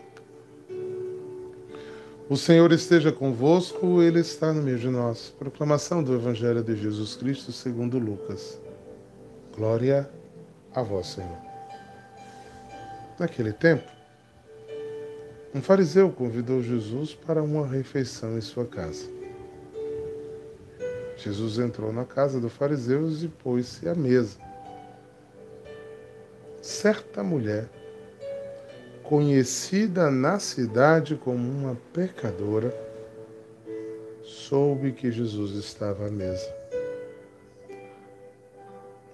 O 2.28 2.36
Senhor 2.36 2.70
esteja 2.72 3.10
convosco, 3.10 4.02
Ele 4.02 4.20
está 4.20 4.52
no 4.52 4.62
meio 4.62 4.78
de 4.78 4.88
nós. 4.88 5.34
Proclamação 5.38 6.02
do 6.02 6.14
Evangelho 6.14 6.62
de 6.62 6.76
Jesus 6.76 7.16
Cristo 7.16 7.52
segundo 7.52 7.98
Lucas. 7.98 8.60
Glória 9.56 10.10
a 10.74 10.82
vós, 10.82 11.08
Senhor. 11.08 11.38
Naquele 13.18 13.52
tempo, 13.52 13.90
um 15.54 15.62
fariseu 15.62 16.10
convidou 16.10 16.62
Jesus 16.62 17.14
para 17.14 17.42
uma 17.42 17.66
refeição 17.66 18.36
em 18.36 18.40
sua 18.40 18.66
casa. 18.66 19.08
Jesus 21.16 21.58
entrou 21.58 21.92
na 21.92 22.04
casa 22.04 22.40
do 22.40 22.48
fariseu 22.48 23.10
e 23.10 23.26
pôs-se 23.26 23.88
à 23.88 23.94
mesa. 23.94 24.38
Certa 26.62 27.24
mulher, 27.24 27.68
conhecida 29.02 30.10
na 30.10 30.38
cidade 30.38 31.16
como 31.16 31.50
uma 31.50 31.76
pecadora, 31.92 32.72
soube 34.22 34.92
que 34.92 35.10
Jesus 35.10 35.56
estava 35.56 36.06
à 36.06 36.10
mesa 36.10 36.56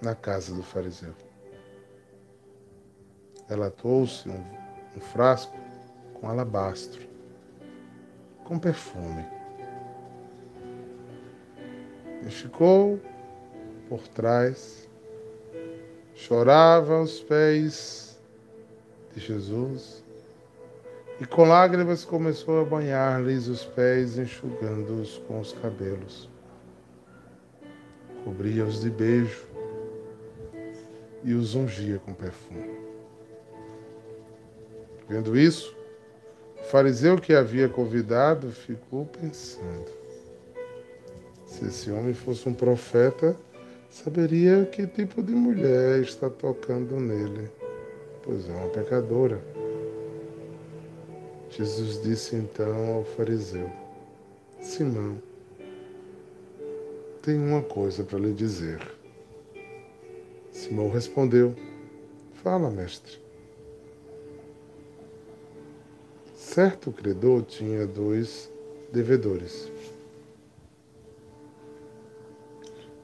na 0.01 0.13
casa 0.13 0.53
do 0.53 0.61
fariseu. 0.61 1.24
Ela 3.49 3.69
trouxe 3.69 4.29
um, 4.29 4.43
um 4.95 4.99
frasco 4.99 5.55
com 6.13 6.29
alabastro, 6.29 7.07
com 8.43 8.57
perfume 8.57 9.25
e 12.25 12.29
ficou 12.29 12.99
por 13.87 14.07
trás 14.07 14.89
chorava 16.15 16.95
aos 16.95 17.19
pés 17.19 18.19
de 19.13 19.19
Jesus 19.19 20.03
e 21.19 21.25
com 21.25 21.45
lágrimas 21.45 22.03
começou 22.03 22.61
a 22.61 22.65
banhar-lhes 22.65 23.47
os 23.47 23.63
pés, 23.63 24.17
enxugando-os 24.17 25.17
com 25.19 25.39
os 25.39 25.53
cabelos. 25.53 26.29
Cobria-os 28.25 28.81
de 28.81 28.89
beijo 28.89 29.47
e 31.23 31.33
os 31.33 31.55
ungia 31.55 31.99
com 31.99 32.13
perfume. 32.13 32.84
Vendo 35.07 35.37
isso, 35.37 35.75
o 36.59 36.63
fariseu 36.65 37.17
que 37.17 37.33
havia 37.33 37.69
convidado 37.69 38.51
ficou 38.51 39.05
pensando: 39.05 39.91
se 41.45 41.65
esse 41.65 41.91
homem 41.91 42.13
fosse 42.13 42.49
um 42.49 42.53
profeta, 42.53 43.35
saberia 43.89 44.65
que 44.65 44.87
tipo 44.87 45.21
de 45.21 45.33
mulher 45.33 46.01
está 46.01 46.29
tocando 46.29 46.99
nele, 46.99 47.49
pois 48.23 48.49
é 48.49 48.51
uma 48.51 48.69
pecadora. 48.69 49.39
Jesus 51.49 52.01
disse 52.01 52.35
então 52.35 52.95
ao 52.95 53.05
fariseu: 53.05 53.69
Simão, 54.59 55.21
tenho 57.21 57.43
uma 57.43 57.61
coisa 57.61 58.03
para 58.03 58.19
lhe 58.19 58.33
dizer. 58.33 58.79
Simão 60.51 60.89
respondeu: 60.89 61.55
Fala, 62.43 62.71
mestre. 62.71 63.24
Certo 66.55 66.89
credor 66.89 67.41
tinha 67.43 67.85
dois 67.85 68.49
devedores. 68.89 69.69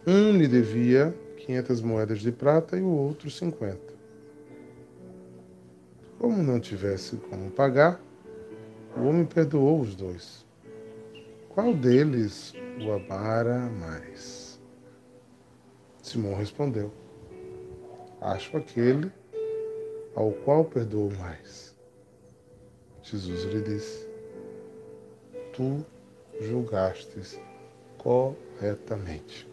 Um 0.07 0.31
lhe 0.31 0.47
devia 0.47 1.13
500 1.35 1.81
moedas 1.81 2.19
de 2.19 2.31
prata 2.31 2.77
e 2.77 2.81
o 2.81 2.87
outro 2.87 3.29
50. 3.29 3.77
Como 6.17 6.41
não 6.41 6.61
tivesse 6.61 7.17
como 7.17 7.51
pagar, 7.51 8.01
o 8.95 9.01
homem 9.01 9.25
perdoou 9.25 9.81
os 9.81 9.95
dois. 9.95 10.45
Qual 11.49 11.73
deles 11.73 12.53
o 12.81 12.89
amara 12.93 13.69
mais? 13.69 14.61
Simão 16.01 16.35
respondeu: 16.35 16.89
Acho 18.21 18.55
aquele 18.55 19.11
ao 20.15 20.31
qual 20.31 20.63
perdoou 20.63 21.11
mais. 21.19 21.70
Jesus 23.11 23.43
lhe 23.43 23.61
disse: 23.61 24.07
Tu 25.51 25.85
julgastes 26.39 27.37
corretamente. 27.97 29.45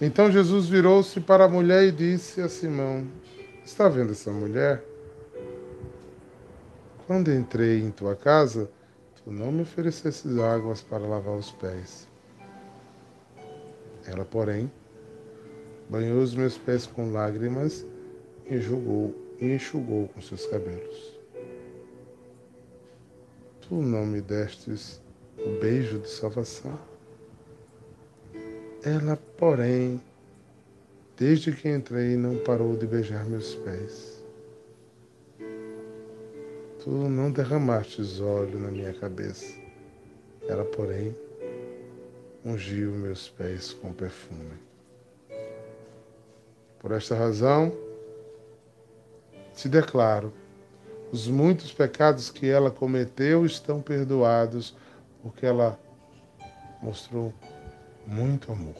Então 0.00 0.28
Jesus 0.28 0.68
virou-se 0.68 1.20
para 1.20 1.44
a 1.44 1.48
mulher 1.48 1.84
e 1.84 1.92
disse 1.92 2.40
a 2.40 2.48
Simão: 2.48 3.06
Está 3.64 3.88
vendo 3.88 4.10
essa 4.10 4.32
mulher? 4.32 4.82
Quando 7.06 7.32
entrei 7.32 7.80
em 7.82 7.92
tua 7.92 8.16
casa, 8.16 8.68
tu 9.22 9.30
não 9.30 9.52
me 9.52 9.62
oferecesses 9.62 10.38
águas 10.38 10.82
para 10.82 11.06
lavar 11.06 11.36
os 11.36 11.52
pés. 11.52 12.08
Ela, 14.04 14.24
porém, 14.24 14.68
banhou 15.88 16.20
os 16.20 16.34
meus 16.34 16.58
pés 16.58 16.84
com 16.84 17.12
lágrimas 17.12 17.86
e 18.44 18.56
enxugou, 18.56 19.14
e 19.40 19.46
enxugou 19.54 20.08
com 20.08 20.20
seus 20.20 20.44
cabelos. 20.46 21.17
Tu 23.68 23.74
não 23.74 24.06
me 24.06 24.22
destes 24.22 24.98
o 25.36 25.60
beijo 25.60 25.98
de 25.98 26.08
salvação? 26.08 26.78
Ela, 28.82 29.14
porém, 29.36 30.00
desde 31.18 31.52
que 31.52 31.68
entrei, 31.68 32.16
não 32.16 32.38
parou 32.38 32.74
de 32.78 32.86
beijar 32.86 33.26
meus 33.26 33.54
pés. 33.56 34.24
Tu 36.82 36.90
não 36.90 37.30
derramastes 37.30 38.22
óleo 38.22 38.58
na 38.58 38.70
minha 38.70 38.94
cabeça. 38.94 39.54
Ela, 40.48 40.64
porém, 40.64 41.14
ungiu 42.42 42.92
meus 42.92 43.28
pés 43.28 43.74
com 43.74 43.92
perfume. 43.92 44.56
Por 46.78 46.92
esta 46.92 47.14
razão, 47.14 47.70
te 49.54 49.68
declaro: 49.68 50.32
os 51.10 51.26
muitos 51.26 51.72
pecados 51.72 52.30
que 52.30 52.48
ela 52.48 52.70
cometeu 52.70 53.46
estão 53.46 53.80
perdoados, 53.80 54.76
porque 55.22 55.46
ela 55.46 55.78
mostrou 56.82 57.32
muito 58.06 58.52
amor. 58.52 58.76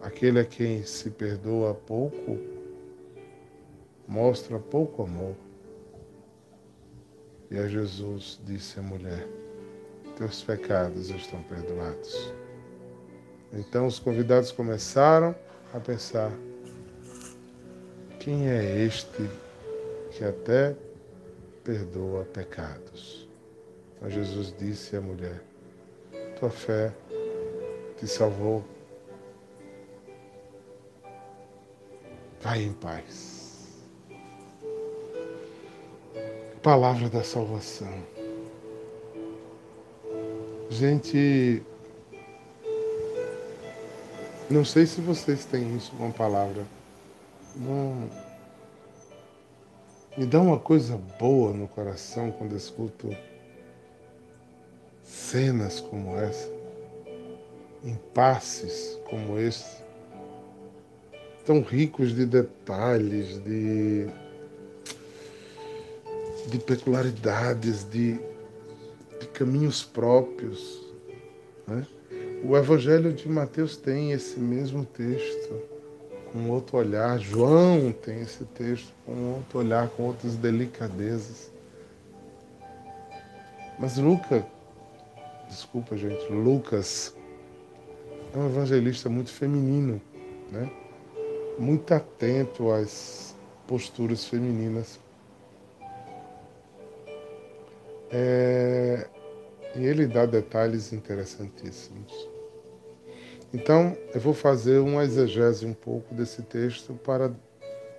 Aquele 0.00 0.40
a 0.40 0.44
quem 0.44 0.84
se 0.84 1.10
perdoa 1.10 1.74
pouco, 1.74 2.38
mostra 4.06 4.58
pouco 4.58 5.02
amor. 5.02 5.34
E 7.50 7.58
a 7.58 7.68
Jesus 7.68 8.40
disse 8.44 8.78
à 8.78 8.82
mulher: 8.82 9.28
Teus 10.16 10.42
pecados 10.42 11.10
estão 11.10 11.42
perdoados. 11.42 12.32
Então 13.52 13.86
os 13.86 13.98
convidados 13.98 14.50
começaram 14.50 15.34
a 15.74 15.78
pensar: 15.78 16.32
quem 18.18 18.48
é 18.48 18.84
este 18.84 19.28
que 20.22 20.28
até 20.28 20.76
perdoa 21.64 22.24
pecados? 22.26 23.28
Mas 24.00 24.12
Jesus 24.12 24.54
disse 24.56 24.96
à 24.96 25.00
mulher: 25.00 25.42
tua 26.38 26.48
fé 26.48 26.92
te 27.98 28.06
salvou. 28.06 28.64
Vai 32.40 32.62
em 32.62 32.72
paz. 32.72 33.82
Palavra 36.62 37.08
da 37.08 37.24
salvação. 37.24 37.92
Gente, 40.70 41.62
não 44.48 44.64
sei 44.64 44.86
se 44.86 45.00
vocês 45.00 45.44
têm 45.44 45.76
isso 45.76 45.92
com 45.96 46.08
a 46.08 46.12
palavra. 46.12 46.64
Não. 47.56 48.31
Me 50.14 50.26
dá 50.26 50.42
uma 50.42 50.58
coisa 50.58 50.98
boa 51.18 51.54
no 51.54 51.66
coração 51.66 52.30
quando 52.32 52.54
escuto 52.54 53.16
cenas 55.02 55.80
como 55.80 56.18
essa, 56.18 56.50
impasses 57.82 58.98
como 59.08 59.38
esse, 59.38 59.82
tão 61.46 61.62
ricos 61.62 62.14
de 62.14 62.26
detalhes, 62.26 63.42
de, 63.42 64.06
de 66.48 66.58
peculiaridades, 66.58 67.82
de, 67.84 68.20
de 69.18 69.26
caminhos 69.32 69.82
próprios. 69.82 70.86
Né? 71.66 71.86
O 72.44 72.54
Evangelho 72.54 73.14
de 73.14 73.26
Mateus 73.30 73.78
tem 73.78 74.12
esse 74.12 74.38
mesmo 74.38 74.84
texto, 74.84 75.71
com 76.32 76.48
outro 76.50 76.78
olhar. 76.78 77.18
João 77.18 77.92
tem 77.92 78.20
esse 78.20 78.44
texto 78.44 78.92
com 79.04 79.34
outro 79.34 79.58
olhar, 79.58 79.88
com 79.90 80.04
outras 80.04 80.36
delicadezas. 80.36 81.50
Mas 83.78 83.96
Lucas 83.98 84.42
desculpa 85.52 85.96
gente, 85.98 86.32
Lucas 86.32 87.14
é 88.34 88.38
um 88.38 88.46
evangelista 88.46 89.10
muito 89.10 89.30
feminino, 89.30 90.00
né? 90.50 90.70
muito 91.58 91.92
atento 91.92 92.72
às 92.72 93.36
posturas 93.66 94.24
femininas. 94.24 94.98
É... 98.10 99.06
E 99.76 99.84
ele 99.84 100.06
dá 100.06 100.24
detalhes 100.24 100.92
interessantíssimos. 100.92 102.31
Então, 103.54 103.96
eu 104.14 104.20
vou 104.20 104.32
fazer 104.32 104.78
uma 104.78 105.04
exegese 105.04 105.66
um 105.66 105.74
pouco 105.74 106.14
desse 106.14 106.40
texto 106.42 106.94
para 106.94 107.30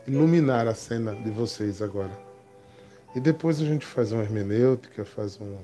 iluminar 0.07 0.67
a 0.67 0.73
cena 0.73 1.15
de 1.15 1.29
vocês 1.29 1.81
agora. 1.81 2.11
E 3.15 3.19
depois 3.19 3.61
a 3.61 3.65
gente 3.65 3.85
faz 3.85 4.11
uma 4.11 4.23
hermenêutica, 4.23 5.05
faz 5.05 5.39
um, 5.39 5.57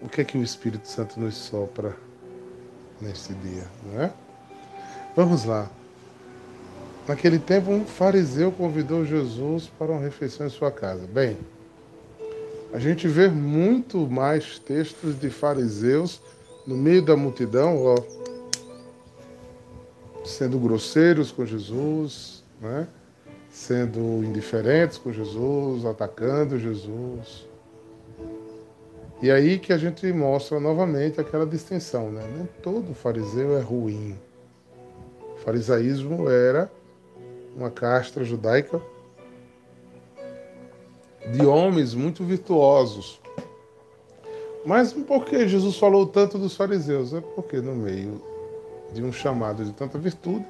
o 0.00 0.08
que 0.08 0.20
é 0.20 0.24
que 0.24 0.38
o 0.38 0.42
Espírito 0.42 0.86
Santo 0.86 1.18
nos 1.18 1.34
sopra 1.34 1.96
neste 3.00 3.34
dia, 3.34 3.64
não 3.84 4.02
é? 4.02 4.12
Vamos 5.16 5.44
lá. 5.44 5.68
Naquele 7.08 7.40
tempo, 7.40 7.72
um 7.72 7.84
fariseu 7.84 8.52
convidou 8.52 9.04
Jesus 9.04 9.68
para 9.76 9.90
uma 9.90 10.00
refeição 10.00 10.46
em 10.46 10.50
sua 10.50 10.70
casa. 10.70 11.04
Bem, 11.08 11.36
a 12.72 12.78
gente 12.78 13.08
vê 13.08 13.28
muito 13.28 14.08
mais 14.08 14.60
textos 14.60 15.18
de 15.18 15.28
fariseus 15.28 16.22
no 16.64 16.76
meio 16.76 17.02
da 17.02 17.16
multidão, 17.16 17.76
ó, 17.84 18.21
sendo 20.24 20.58
grosseiros 20.58 21.30
com 21.30 21.44
Jesus, 21.44 22.42
né? 22.60 22.86
sendo 23.50 24.24
indiferentes 24.24 24.96
com 24.96 25.12
Jesus, 25.12 25.84
atacando 25.84 26.58
Jesus. 26.58 27.46
E 29.20 29.30
aí 29.30 29.58
que 29.58 29.72
a 29.72 29.78
gente 29.78 30.10
mostra 30.12 30.58
novamente 30.58 31.20
aquela 31.20 31.46
distinção, 31.46 32.10
né? 32.10 32.22
Nem 32.36 32.46
todo 32.62 32.94
fariseu 32.94 33.56
é 33.56 33.60
ruim. 33.60 34.18
O 35.34 35.38
farisaísmo 35.44 36.28
era 36.28 36.70
uma 37.54 37.70
casta 37.70 38.24
judaica 38.24 38.80
de 41.30 41.46
homens 41.46 41.94
muito 41.94 42.24
virtuosos. 42.24 43.20
Mas 44.64 44.92
por 44.92 45.24
que 45.24 45.46
Jesus 45.46 45.76
falou 45.76 46.06
tanto 46.06 46.38
dos 46.38 46.56
fariseus? 46.56 47.12
É 47.12 47.20
porque 47.20 47.60
no 47.60 47.74
meio 47.74 48.31
de 48.92 49.02
um 49.02 49.12
chamado 49.12 49.64
de 49.64 49.72
tanta 49.72 49.98
virtude, 49.98 50.46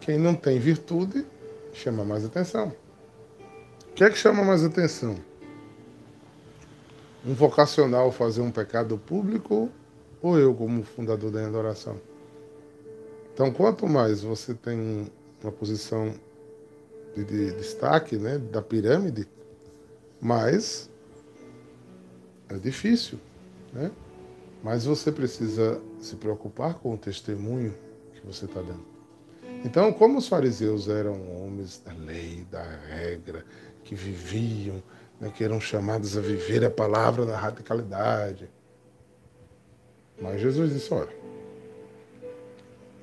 quem 0.00 0.18
não 0.18 0.34
tem 0.34 0.58
virtude 0.58 1.26
chama 1.72 2.04
mais 2.04 2.24
atenção. 2.24 2.72
O 3.90 3.94
que 3.94 4.04
é 4.04 4.10
que 4.10 4.16
chama 4.16 4.42
mais 4.42 4.64
atenção? 4.64 5.16
Um 7.24 7.34
vocacional 7.34 8.10
fazer 8.10 8.40
um 8.40 8.50
pecado 8.50 8.98
público 8.98 9.70
ou 10.20 10.38
eu 10.38 10.54
como 10.54 10.82
fundador 10.82 11.30
da 11.30 11.46
adoração? 11.46 12.00
Então, 13.32 13.52
quanto 13.52 13.86
mais 13.86 14.22
você 14.22 14.54
tem 14.54 15.10
uma 15.42 15.52
posição 15.52 16.14
de, 17.14 17.24
de 17.24 17.52
destaque 17.52 18.16
né, 18.16 18.38
da 18.38 18.60
pirâmide, 18.60 19.28
mais 20.20 20.90
é 22.48 22.58
difícil, 22.58 23.18
né? 23.72 23.90
Mas 24.62 24.84
você 24.84 25.10
precisa 25.10 25.80
se 25.98 26.16
preocupar 26.16 26.74
com 26.74 26.94
o 26.94 26.98
testemunho 26.98 27.74
que 28.14 28.24
você 28.24 28.44
está 28.44 28.60
dando. 28.60 28.84
Então, 29.64 29.92
como 29.92 30.18
os 30.18 30.28
fariseus 30.28 30.88
eram 30.88 31.20
homens 31.36 31.80
da 31.84 31.92
lei, 31.92 32.46
da 32.50 32.62
regra, 32.62 33.44
que 33.84 33.94
viviam, 33.94 34.82
né, 35.20 35.32
que 35.34 35.42
eram 35.44 35.60
chamados 35.60 36.16
a 36.16 36.20
viver 36.20 36.64
a 36.64 36.70
palavra 36.70 37.24
na 37.24 37.36
radicalidade. 37.36 38.48
Mas 40.20 40.40
Jesus 40.40 40.72
disse: 40.72 40.92
olha, 40.92 41.14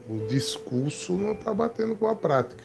o 0.10 0.28
discurso 0.28 1.14
não 1.14 1.34
está 1.34 1.54
batendo 1.54 1.96
com 1.96 2.08
a 2.08 2.16
prática. 2.16 2.64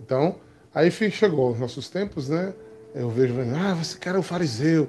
Então, 0.00 0.36
aí 0.74 0.90
chegou 0.90 1.52
os 1.52 1.58
nossos 1.58 1.88
tempos, 1.88 2.28
né? 2.28 2.54
Eu 2.94 3.08
vejo, 3.08 3.34
ah, 3.56 3.74
você 3.74 3.98
quer 3.98 4.16
o 4.16 4.22
fariseu. 4.22 4.88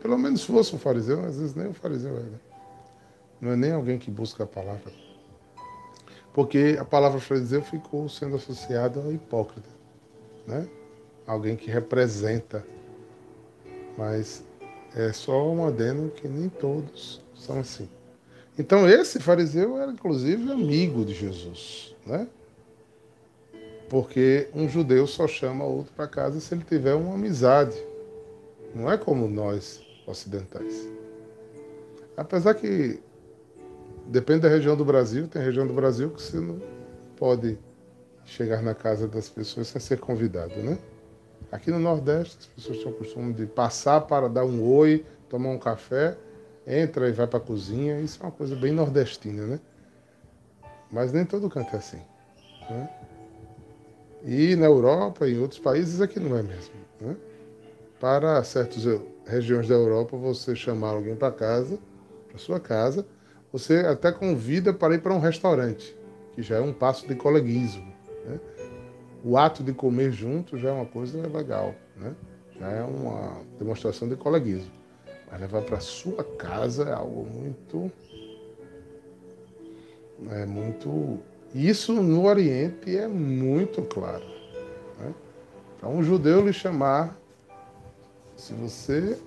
Pelo 0.00 0.18
menos 0.18 0.44
fosse 0.44 0.74
um 0.74 0.78
fariseu, 0.78 1.24
às 1.24 1.38
vezes 1.38 1.54
nem 1.54 1.68
um 1.68 1.74
fariseu 1.74 2.16
é. 2.16 2.20
Né? 2.20 2.40
Não 3.40 3.52
é 3.52 3.56
nem 3.56 3.72
alguém 3.72 3.98
que 3.98 4.10
busca 4.10 4.44
a 4.44 4.46
palavra. 4.46 4.92
Porque 6.32 6.76
a 6.78 6.84
palavra 6.84 7.20
fariseu 7.20 7.62
ficou 7.62 8.08
sendo 8.08 8.36
associada 8.36 9.00
ao 9.00 9.12
hipócrita. 9.12 9.68
Né? 10.46 10.66
Alguém 11.26 11.56
que 11.56 11.70
representa. 11.70 12.64
Mas 13.96 14.42
é 14.94 15.12
só 15.12 15.50
um 15.50 15.66
adeno 15.66 16.10
que 16.10 16.26
nem 16.28 16.48
todos 16.48 17.22
são 17.34 17.60
assim. 17.60 17.88
Então 18.58 18.88
esse 18.88 19.20
fariseu 19.20 19.80
era 19.80 19.92
inclusive 19.92 20.50
amigo 20.50 21.04
de 21.04 21.14
Jesus. 21.14 21.94
Né? 22.06 22.26
Porque 23.88 24.48
um 24.54 24.68
judeu 24.68 25.06
só 25.06 25.26
chama 25.26 25.64
outro 25.64 25.92
para 25.94 26.06
casa 26.06 26.40
se 26.40 26.54
ele 26.54 26.64
tiver 26.64 26.94
uma 26.94 27.14
amizade. 27.14 27.76
Não 28.74 28.90
é 28.90 28.96
como 28.96 29.28
nós 29.28 29.82
ocidentais. 30.10 30.88
Apesar 32.16 32.54
que 32.54 33.00
depende 34.06 34.40
da 34.40 34.48
região 34.48 34.76
do 34.76 34.84
Brasil, 34.84 35.28
tem 35.28 35.42
região 35.42 35.66
do 35.66 35.72
Brasil 35.72 36.10
que 36.10 36.20
você 36.20 36.38
não 36.38 36.60
pode 37.16 37.58
chegar 38.24 38.62
na 38.62 38.74
casa 38.74 39.08
das 39.08 39.28
pessoas 39.28 39.68
sem 39.68 39.80
ser 39.80 39.98
convidado, 39.98 40.54
né? 40.56 40.78
Aqui 41.50 41.70
no 41.70 41.78
Nordeste, 41.78 42.36
as 42.38 42.46
pessoas 42.46 42.78
têm 42.78 42.92
o 42.92 42.94
costume 42.94 43.32
de 43.32 43.46
passar 43.46 44.02
para 44.02 44.28
dar 44.28 44.44
um 44.44 44.62
oi, 44.62 45.04
tomar 45.28 45.48
um 45.48 45.58
café, 45.58 46.16
entra 46.66 47.08
e 47.08 47.12
vai 47.12 47.26
para 47.26 47.38
a 47.38 47.42
cozinha. 47.42 48.00
Isso 48.00 48.20
é 48.22 48.26
uma 48.26 48.32
coisa 48.32 48.54
bem 48.54 48.72
nordestina, 48.72 49.46
né? 49.46 49.60
Mas 50.90 51.12
nem 51.12 51.24
todo 51.24 51.48
canto 51.48 51.74
é 51.74 51.78
assim. 51.78 52.00
Né? 52.68 52.90
E 54.24 54.56
na 54.56 54.66
Europa 54.66 55.26
e 55.26 55.34
em 55.34 55.38
outros 55.38 55.58
países 55.58 56.00
aqui 56.00 56.20
não 56.20 56.36
é 56.36 56.42
mesmo. 56.42 56.74
Né? 57.00 57.16
Para 57.98 58.42
certas 58.44 58.84
regiões 59.30 59.68
da 59.68 59.74
Europa, 59.74 60.16
você 60.16 60.54
chamar 60.56 60.90
alguém 60.90 61.14
para 61.14 61.32
casa, 61.32 61.78
para 62.28 62.38
sua 62.38 62.58
casa, 62.58 63.06
você 63.52 63.78
até 63.78 64.12
convida 64.12 64.72
para 64.72 64.94
ir 64.94 65.00
para 65.00 65.14
um 65.14 65.20
restaurante, 65.20 65.96
que 66.34 66.42
já 66.42 66.56
é 66.56 66.60
um 66.60 66.72
passo 66.72 67.06
de 67.06 67.14
coleguismo. 67.14 67.92
Né? 68.26 68.40
O 69.24 69.36
ato 69.36 69.62
de 69.62 69.72
comer 69.72 70.12
junto 70.12 70.58
já 70.58 70.70
é 70.70 70.72
uma 70.72 70.86
coisa 70.86 71.26
legal, 71.26 71.74
né? 71.96 72.14
já 72.58 72.68
é 72.68 72.82
uma 72.82 73.42
demonstração 73.58 74.08
de 74.08 74.16
coleguismo. 74.16 74.70
Mas 75.30 75.40
levar 75.40 75.62
para 75.62 75.78
sua 75.80 76.24
casa 76.24 76.88
é 76.88 76.92
algo 76.92 77.24
muito. 77.24 77.90
É 80.30 80.44
muito. 80.44 81.18
Isso 81.54 81.92
no 81.94 82.26
Oriente 82.26 82.96
é 82.96 83.06
muito 83.06 83.82
claro. 83.82 84.24
Né? 84.98 85.14
Para 85.78 85.88
um 85.88 86.02
judeu 86.02 86.44
lhe 86.44 86.52
chamar 86.52 87.19
se 88.40 88.54
você 88.54 89.18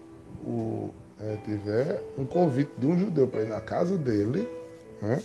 o, 0.44 0.90
é, 1.22 1.38
tiver 1.46 2.02
um 2.18 2.26
convite 2.26 2.72
de 2.78 2.88
um 2.88 2.98
judeu 2.98 3.28
para 3.28 3.44
ir 3.44 3.48
na 3.48 3.62
casa 3.62 3.96
dele, 3.96 4.50
né, 5.00 5.22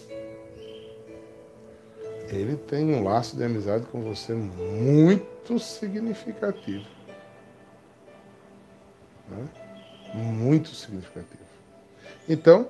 ele 2.28 2.56
tem 2.56 2.94
um 2.94 3.02
laço 3.02 3.34
de 3.34 3.42
amizade 3.42 3.86
com 3.86 4.02
você 4.02 4.34
muito 4.34 5.58
significativo. 5.58 6.86
Né? 9.30 9.48
Muito 10.14 10.68
significativo. 10.74 11.48
Então, 12.28 12.68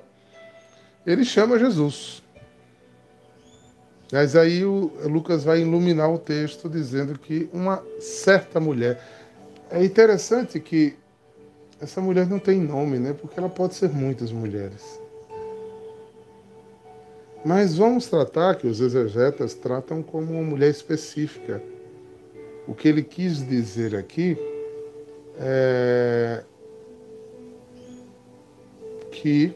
ele 1.05 1.25
chama 1.25 1.59
Jesus. 1.59 2.23
Mas 4.11 4.35
aí 4.35 4.63
o 4.63 4.91
Lucas 5.03 5.43
vai 5.43 5.59
iluminar 5.59 6.09
o 6.09 6.17
texto 6.17 6.69
dizendo 6.69 7.19
que 7.19 7.49
uma 7.51 7.83
certa 7.99 8.59
mulher. 8.59 9.03
É 9.69 9.83
interessante 9.83 10.59
que 10.59 10.97
essa 11.81 12.01
mulher 12.01 12.27
não 12.27 12.39
tem 12.39 12.59
nome, 12.59 12.99
né? 12.99 13.13
Porque 13.13 13.39
ela 13.39 13.49
pode 13.49 13.75
ser 13.75 13.89
muitas 13.89 14.31
mulheres. 14.31 14.99
Mas 17.43 17.77
vamos 17.77 18.07
tratar 18.07 18.55
que 18.55 18.67
os 18.67 18.81
exegetas 18.81 19.53
tratam 19.53 20.03
como 20.03 20.33
uma 20.33 20.43
mulher 20.43 20.69
específica. 20.69 21.63
O 22.67 22.73
que 22.75 22.87
ele 22.87 23.01
quis 23.01 23.47
dizer 23.47 23.95
aqui 23.95 24.37
é 25.37 26.43
que 29.11 29.53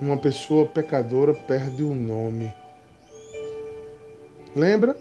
uma 0.00 0.16
pessoa 0.16 0.66
pecadora 0.66 1.34
perde 1.34 1.82
o 1.82 1.94
nome. 1.94 2.52
Lembra 4.54 4.96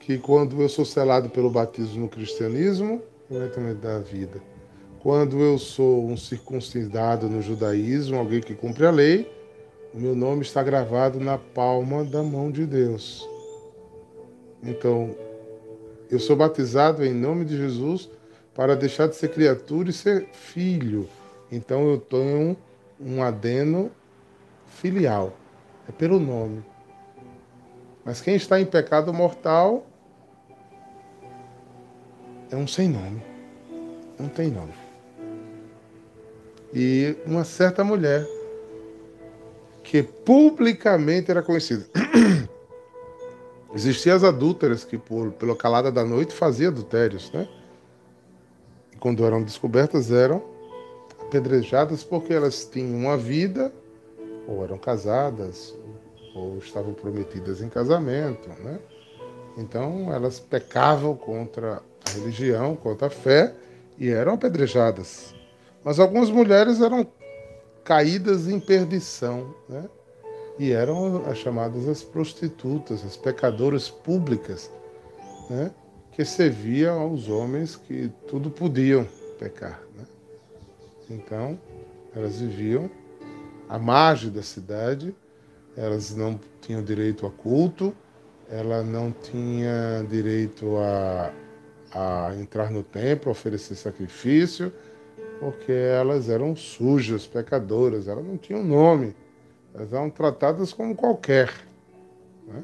que 0.00 0.18
quando 0.18 0.62
eu 0.62 0.68
sou 0.68 0.84
selado 0.84 1.28
pelo 1.28 1.50
batismo 1.50 2.02
no 2.02 2.08
cristianismo, 2.08 3.02
completamente 3.28 3.78
da 3.78 3.98
vida. 3.98 4.40
Quando 5.00 5.40
eu 5.40 5.58
sou 5.58 6.06
um 6.06 6.16
circuncidado 6.16 7.28
no 7.28 7.42
judaísmo, 7.42 8.16
alguém 8.16 8.40
que 8.40 8.54
cumpre 8.54 8.86
a 8.86 8.90
lei, 8.90 9.30
o 9.92 9.98
meu 9.98 10.14
nome 10.14 10.42
está 10.42 10.62
gravado 10.62 11.20
na 11.20 11.38
palma 11.38 12.04
da 12.04 12.22
mão 12.22 12.50
de 12.50 12.66
Deus. 12.66 13.28
Então, 14.62 15.14
eu 16.10 16.18
sou 16.18 16.36
batizado 16.36 17.04
em 17.04 17.14
nome 17.14 17.44
de 17.44 17.56
Jesus 17.56 18.10
para 18.54 18.74
deixar 18.74 19.08
de 19.08 19.16
ser 19.16 19.28
criatura 19.28 19.90
e 19.90 19.92
ser 19.92 20.28
filho. 20.32 21.08
Então, 21.50 21.88
eu 21.88 21.98
tenho 21.98 22.56
um 23.00 23.22
adeno 23.22 23.90
filial. 24.66 25.36
É 25.88 25.92
pelo 25.92 26.18
nome. 26.18 26.64
Mas 28.04 28.20
quem 28.20 28.34
está 28.34 28.60
em 28.60 28.64
pecado 28.64 29.12
mortal 29.12 29.86
é 32.50 32.56
um 32.56 32.66
sem 32.66 32.88
nome. 32.88 33.22
Não 34.18 34.28
tem 34.28 34.50
nome. 34.50 34.72
E 36.72 37.16
uma 37.26 37.44
certa 37.44 37.84
mulher 37.84 38.26
que 39.82 40.02
publicamente 40.02 41.30
era 41.30 41.42
conhecida. 41.42 41.86
Existiam 43.74 44.16
as 44.16 44.24
adúlteras 44.24 44.84
que, 44.84 44.96
por, 44.96 45.32
pela 45.32 45.54
calada 45.54 45.92
da 45.92 46.04
noite, 46.04 46.34
faziam 46.34 46.70
adultérios, 46.70 47.30
né? 47.32 47.48
E 48.92 48.96
quando 48.96 49.24
eram 49.24 49.42
descobertas, 49.42 50.10
eram 50.10 50.42
apedrejadas 51.20 52.02
porque 52.02 52.32
elas 52.32 52.64
tinham 52.64 52.96
uma 52.96 53.16
vida, 53.16 53.72
ou 54.46 54.64
eram 54.64 54.78
casadas, 54.78 55.74
ou 56.34 56.58
estavam 56.58 56.94
prometidas 56.94 57.60
em 57.60 57.68
casamento, 57.68 58.48
né? 58.62 58.78
Então, 59.56 60.12
elas 60.12 60.38
pecavam 60.38 61.16
contra 61.16 61.82
a 62.06 62.10
religião, 62.10 62.76
contra 62.76 63.08
a 63.08 63.10
fé, 63.10 63.54
e 63.98 64.08
eram 64.08 64.34
apedrejadas. 64.34 65.34
Mas 65.82 65.98
algumas 65.98 66.30
mulheres 66.30 66.80
eram 66.80 67.06
caídas 67.84 68.48
em 68.48 68.58
perdição, 68.58 69.54
né? 69.68 69.88
e 70.58 70.72
eram 70.72 71.24
as 71.26 71.38
chamadas 71.38 71.88
as 71.88 72.02
prostitutas, 72.02 73.04
as 73.04 73.16
pecadoras 73.16 73.88
públicas, 73.88 74.70
né? 75.48 75.70
que 76.12 76.24
serviam 76.24 76.98
aos 76.98 77.28
homens 77.28 77.76
que 77.76 78.10
tudo 78.26 78.50
podiam 78.50 79.06
pecar. 79.38 79.82
Né? 79.96 80.04
Então, 81.10 81.58
elas 82.14 82.40
viviam 82.40 82.90
à 83.68 83.78
margem 83.78 84.30
da 84.30 84.42
cidade, 84.42 85.14
elas 85.76 86.14
não 86.14 86.40
tinham 86.60 86.82
direito 86.82 87.26
a 87.26 87.30
culto, 87.30 87.94
ela 88.48 88.82
não 88.82 89.12
tinha 89.12 90.04
direito 90.08 90.78
a, 90.78 91.30
a 91.96 92.34
entrar 92.36 92.70
no 92.70 92.82
templo, 92.82 93.30
oferecer 93.30 93.74
sacrifício, 93.74 94.70
porque 95.40 95.72
elas 95.72 96.28
eram 96.28 96.54
sujas, 96.54 97.26
pecadoras, 97.26 98.06
elas 98.06 98.24
não 98.24 98.36
tinham 98.36 98.62
nome, 98.62 99.16
elas 99.74 99.90
eram 99.94 100.10
tratadas 100.10 100.74
como 100.74 100.94
qualquer. 100.94 101.50
Né? 102.46 102.62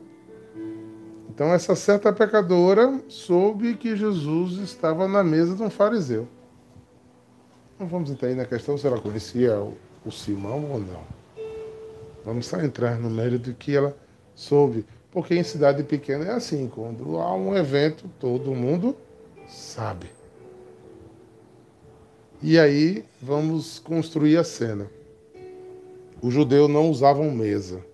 Então, 1.31 1.53
essa 1.53 1.75
certa 1.75 2.13
pecadora 2.13 3.01
soube 3.09 3.75
que 3.75 3.97
Jesus 3.97 4.59
estava 4.59 5.09
na 5.09 5.25
mesa 5.25 5.57
de 5.57 5.63
um 5.63 5.71
fariseu. 5.71 6.29
Não 7.79 7.87
vamos 7.87 8.11
entrar 8.11 8.29
aí 8.29 8.35
na 8.35 8.45
questão 8.45 8.77
se 8.77 8.87
ela 8.87 9.01
conhecia 9.01 9.59
o, 9.59 9.75
o 10.05 10.11
Simão 10.11 10.71
ou 10.71 10.79
não. 10.79 11.03
Vamos 12.23 12.47
só 12.47 12.61
entrar 12.61 12.99
no 12.99 13.09
mérito 13.09 13.55
que 13.55 13.75
ela 13.75 13.97
soube. 14.35 14.85
Porque 15.11 15.35
em 15.35 15.43
cidade 15.43 15.83
pequena 15.83 16.27
é 16.27 16.33
assim, 16.33 16.69
quando 16.69 17.19
há 17.19 17.35
um 17.35 17.57
evento, 17.57 18.05
todo 18.21 18.55
mundo 18.55 18.95
sabe. 19.53 20.11
E 22.43 22.59
aí 22.59 23.05
vamos 23.21 23.79
construir 23.79 24.37
a 24.37 24.45
cena. 24.45 24.91
Os 26.21 26.33
judeus 26.35 26.69
não 26.69 26.91
usavam 26.91 27.31
mesa, 27.31 27.85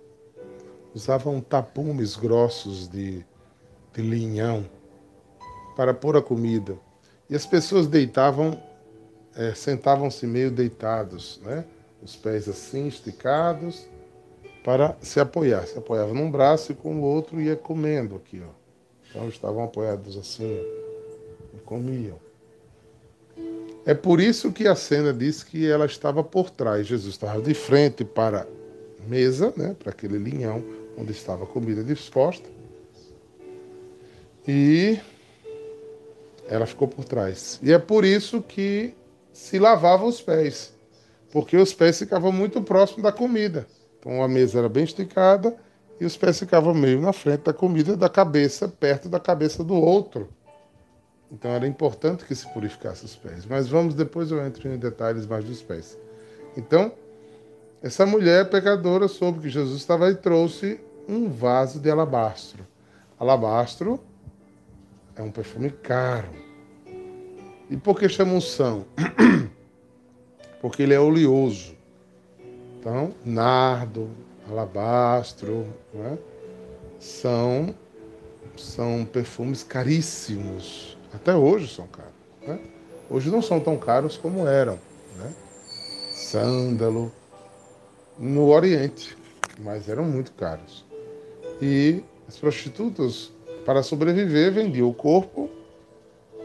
usavam 0.95 1.41
tapumes 1.41 2.17
grossos 2.17 2.89
de, 2.89 3.25
de 3.93 4.03
linhão 4.03 4.65
para 5.77 5.93
pôr 5.93 6.17
a 6.17 6.23
comida. 6.23 6.79
E 7.29 7.35
as 7.35 7.45
pessoas 7.45 7.87
deitavam, 7.87 8.59
é, 9.35 9.55
sentavam-se 9.55 10.27
meio 10.27 10.51
deitados, 10.51 11.41
né? 11.45 11.65
os 12.03 12.17
pés 12.17 12.49
assim 12.49 12.87
esticados, 12.87 13.87
para 14.65 14.97
se 15.01 15.21
apoiar. 15.21 15.67
Se 15.67 15.79
apoiava 15.79 16.13
num 16.13 16.31
braço 16.31 16.73
e 16.73 16.75
com 16.75 17.01
o 17.01 17.03
outro 17.03 17.41
ia 17.41 17.57
comendo 17.57 18.17
aqui. 18.17 18.43
Ó. 18.43 18.51
Então 19.11 19.29
estavam 19.29 19.65
apoiados 19.65 20.17
assim 20.17 20.59
ó, 20.59 20.78
comiam. 21.69 22.19
É 23.85 23.93
por 23.93 24.21
isso 24.21 24.51
que 24.51 24.67
a 24.67 24.75
cena 24.75 25.13
diz 25.13 25.45
que 25.45 25.71
ela 25.71 25.85
estava 25.85 26.25
por 26.25 26.49
trás. 26.49 26.87
Jesus 26.87 27.13
estava 27.13 27.43
de 27.43 27.53
frente 27.53 28.07
para 28.07 28.41
a 28.41 29.07
mesa, 29.07 29.53
né, 29.55 29.77
para 29.79 29.91
aquele 29.91 30.17
linhão 30.17 30.65
onde 30.97 31.13
estava 31.13 31.45
a 31.45 31.47
comida 31.47 31.85
disposta. 31.85 32.49
E 34.47 34.99
ela 36.49 36.65
ficou 36.65 36.89
por 36.89 37.05
trás. 37.05 37.61
E 37.63 37.71
é 37.71 37.79
por 37.79 38.03
isso 38.03 38.41
que 38.41 38.95
se 39.31 39.59
lavava 39.59 40.07
os 40.07 40.23
pés, 40.23 40.73
porque 41.31 41.55
os 41.59 41.75
pés 41.75 41.99
ficavam 41.99 42.33
muito 42.33 42.63
próximos 42.63 43.03
da 43.03 43.13
comida. 43.13 43.67
Então 43.99 44.23
a 44.23 44.29
mesa 44.29 44.59
era 44.59 44.71
bem 44.71 44.85
esticada 44.85 45.55
e 46.01 46.07
os 46.07 46.17
pés 46.17 46.39
ficavam 46.39 46.73
meio 46.73 46.99
na 46.99 47.13
frente 47.13 47.43
da 47.43 47.53
comida, 47.53 47.95
da 47.95 48.09
cabeça, 48.09 48.69
perto 48.69 49.07
da 49.07 49.21
cabeça 49.21 49.63
do 49.63 49.75
outro. 49.75 50.31
Então 51.31 51.51
era 51.51 51.67
importante 51.67 52.25
que 52.25 52.35
se 52.35 52.47
purificasse 52.53 53.05
os 53.05 53.15
pés. 53.15 53.45
Mas 53.47 53.69
vamos 53.69 53.95
depois 53.95 54.31
eu 54.31 54.45
entro 54.45 54.69
em 54.69 54.79
detalhes 54.79 55.27
mais 55.27 55.45
dos 55.45 55.63
pés. 55.63 55.99
Então, 56.57 56.93
essa 57.83 58.05
mulher 58.05 58.51
pecadora 58.51 59.07
soube 59.07 59.41
que 59.41 59.49
Jesus 59.49 59.81
estava 59.81 60.11
e 60.11 60.15
trouxe 60.15 60.81
um 61.09 61.29
vaso 61.29 61.79
de 61.79 61.91
alabastro. 61.91 62.67
Alabastro 63.19 64.01
é 65.15 65.23
um 65.23 65.31
perfume 65.31 65.71
caro. 65.71 66.29
E 67.71 67.77
por 67.77 67.99
que 67.99 68.09
chama 68.09 68.33
unção? 68.33 68.87
Porque 70.61 70.83
ele 70.83 70.95
é 70.95 71.01
oleoso. 71.01 71.77
Então, 72.79 73.15
nardo, 73.25 74.11
alabastro, 74.49 75.67
é? 75.95 76.19
são, 76.99 77.75
são 78.57 79.05
perfumes 79.05 79.63
caríssimos. 79.63 80.98
Até 81.13 81.35
hoje 81.35 81.73
são 81.73 81.87
caros. 81.87 82.13
Né? 82.47 82.59
Hoje 83.11 83.31
não 83.31 83.41
são 83.41 83.61
tão 83.61 83.77
caros 83.77 84.17
como 84.17 84.47
eram. 84.47 84.79
Né? 85.17 85.33
Sândalo, 86.13 87.13
no 88.19 88.49
Oriente, 88.49 89.17
mas 89.59 89.89
eram 89.89 90.05
muito 90.05 90.33
caros. 90.33 90.85
E 91.61 92.03
as 92.27 92.37
prostitutas, 92.37 93.31
para 93.65 93.83
sobreviver, 93.83 94.53
vendiam 94.53 94.89
o 94.89 94.95
corpo, 94.95 95.49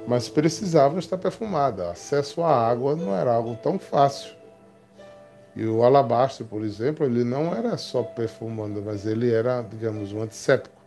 mas 0.08 0.30
precisavam 0.30 1.00
estar 1.00 1.18
perfumada. 1.18 1.92
Acesso 1.92 2.42
à 2.42 2.56
água 2.56 2.96
não 2.96 3.16
era 3.16 3.34
algo 3.34 3.56
tão 3.62 3.78
fácil. 3.80 4.34
E 5.56 5.66
o 5.66 5.84
alabastro, 5.84 6.46
por 6.46 6.64
exemplo, 6.64 7.06
ele 7.06 7.24
não 7.24 7.54
era 7.54 7.78
só 7.78 8.02
perfumando, 8.02 8.82
mas 8.84 9.06
ele 9.06 9.32
era, 9.32 9.62
digamos, 9.62 10.12
um 10.12 10.22
antisséptico. 10.22 10.83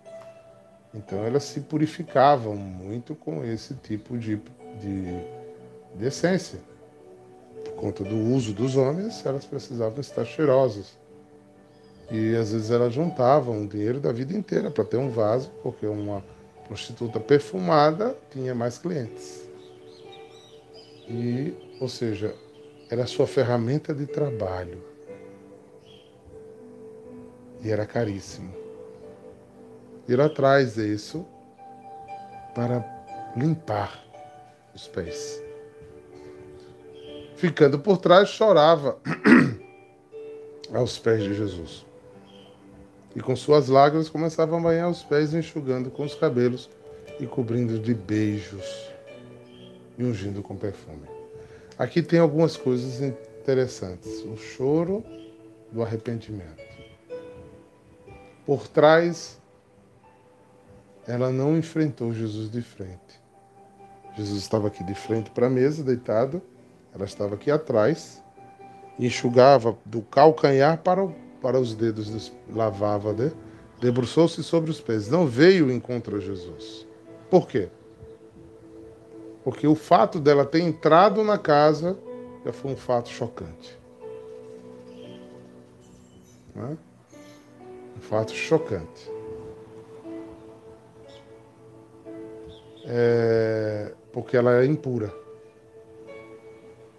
Então 0.96 1.22
elas 1.24 1.44
se 1.44 1.60
purificavam 1.60 2.56
muito 2.56 3.14
com 3.14 3.44
esse 3.44 3.74
tipo 3.74 4.16
de, 4.16 4.36
de, 4.80 5.04
de 5.94 6.06
essência. 6.06 6.58
Por 7.64 7.74
conta 7.74 8.02
do 8.02 8.16
uso 8.16 8.54
dos 8.54 8.76
homens, 8.76 9.24
elas 9.26 9.44
precisavam 9.44 10.00
estar 10.00 10.24
cheirosas. 10.24 10.96
E 12.10 12.34
às 12.34 12.52
vezes 12.52 12.70
elas 12.70 12.94
juntavam 12.94 13.64
o 13.64 13.68
dinheiro 13.68 14.00
da 14.00 14.10
vida 14.10 14.32
inteira 14.32 14.70
para 14.70 14.84
ter 14.84 14.96
um 14.96 15.10
vaso, 15.10 15.50
porque 15.62 15.86
uma 15.86 16.24
prostituta 16.66 17.20
perfumada 17.20 18.16
tinha 18.30 18.54
mais 18.54 18.78
clientes. 18.78 19.46
E, 21.08 21.52
ou 21.78 21.88
seja, 21.88 22.34
era 22.88 23.04
a 23.04 23.06
sua 23.06 23.26
ferramenta 23.26 23.92
de 23.92 24.06
trabalho. 24.06 24.82
E 27.62 27.70
era 27.70 27.84
caríssimo. 27.84 28.65
E 30.08 30.12
ela 30.12 30.28
traz 30.28 30.76
isso 30.76 31.26
para 32.54 32.84
limpar 33.36 34.02
os 34.74 34.86
pés. 34.88 35.42
Ficando 37.36 37.78
por 37.78 37.98
trás, 37.98 38.28
chorava 38.28 38.98
aos 40.72 40.98
pés 40.98 41.22
de 41.22 41.34
Jesus. 41.34 41.84
E 43.14 43.20
com 43.20 43.34
suas 43.34 43.68
lágrimas 43.68 44.08
começava 44.08 44.56
a 44.56 44.60
banhar 44.60 44.90
os 44.90 45.02
pés, 45.02 45.34
enxugando 45.34 45.90
com 45.90 46.04
os 46.04 46.14
cabelos 46.14 46.70
e 47.18 47.26
cobrindo 47.26 47.78
de 47.78 47.94
beijos 47.94 48.90
e 49.98 50.04
ungindo 50.04 50.42
com 50.42 50.56
perfume. 50.56 51.08
Aqui 51.78 52.02
tem 52.02 52.18
algumas 52.18 52.56
coisas 52.56 53.00
interessantes. 53.00 54.22
O 54.24 54.36
choro 54.36 55.04
do 55.70 55.82
arrependimento. 55.82 56.64
Por 58.44 58.68
trás, 58.68 59.38
ela 61.06 61.30
não 61.30 61.56
enfrentou 61.56 62.12
Jesus 62.12 62.50
de 62.50 62.62
frente. 62.62 63.20
Jesus 64.16 64.40
estava 64.40 64.68
aqui 64.68 64.82
de 64.82 64.94
frente 64.94 65.30
para 65.30 65.46
a 65.46 65.50
mesa, 65.50 65.84
deitado. 65.84 66.42
Ela 66.94 67.04
estava 67.04 67.34
aqui 67.34 67.50
atrás, 67.50 68.22
enxugava 68.98 69.76
do 69.84 70.02
calcanhar 70.02 70.78
para, 70.78 71.04
o, 71.04 71.14
para 71.40 71.60
os 71.60 71.74
dedos, 71.74 72.32
lavava, 72.48 73.12
né? 73.12 73.30
debruçou-se 73.80 74.42
sobre 74.42 74.70
os 74.70 74.80
pés. 74.80 75.08
Não 75.08 75.26
veio 75.26 75.70
encontro 75.70 76.16
a 76.16 76.20
Jesus. 76.20 76.86
Por 77.30 77.46
quê? 77.46 77.68
Porque 79.44 79.66
o 79.66 79.74
fato 79.74 80.18
dela 80.18 80.44
ter 80.44 80.60
entrado 80.60 81.22
na 81.22 81.38
casa 81.38 81.96
já 82.44 82.52
foi 82.52 82.72
um 82.72 82.76
fato 82.76 83.10
chocante. 83.10 83.78
Né? 86.54 86.76
Um 87.96 88.00
fato 88.00 88.32
chocante. 88.32 89.15
É, 92.86 93.92
porque 94.12 94.36
ela 94.36 94.62
é 94.62 94.64
impura. 94.64 95.12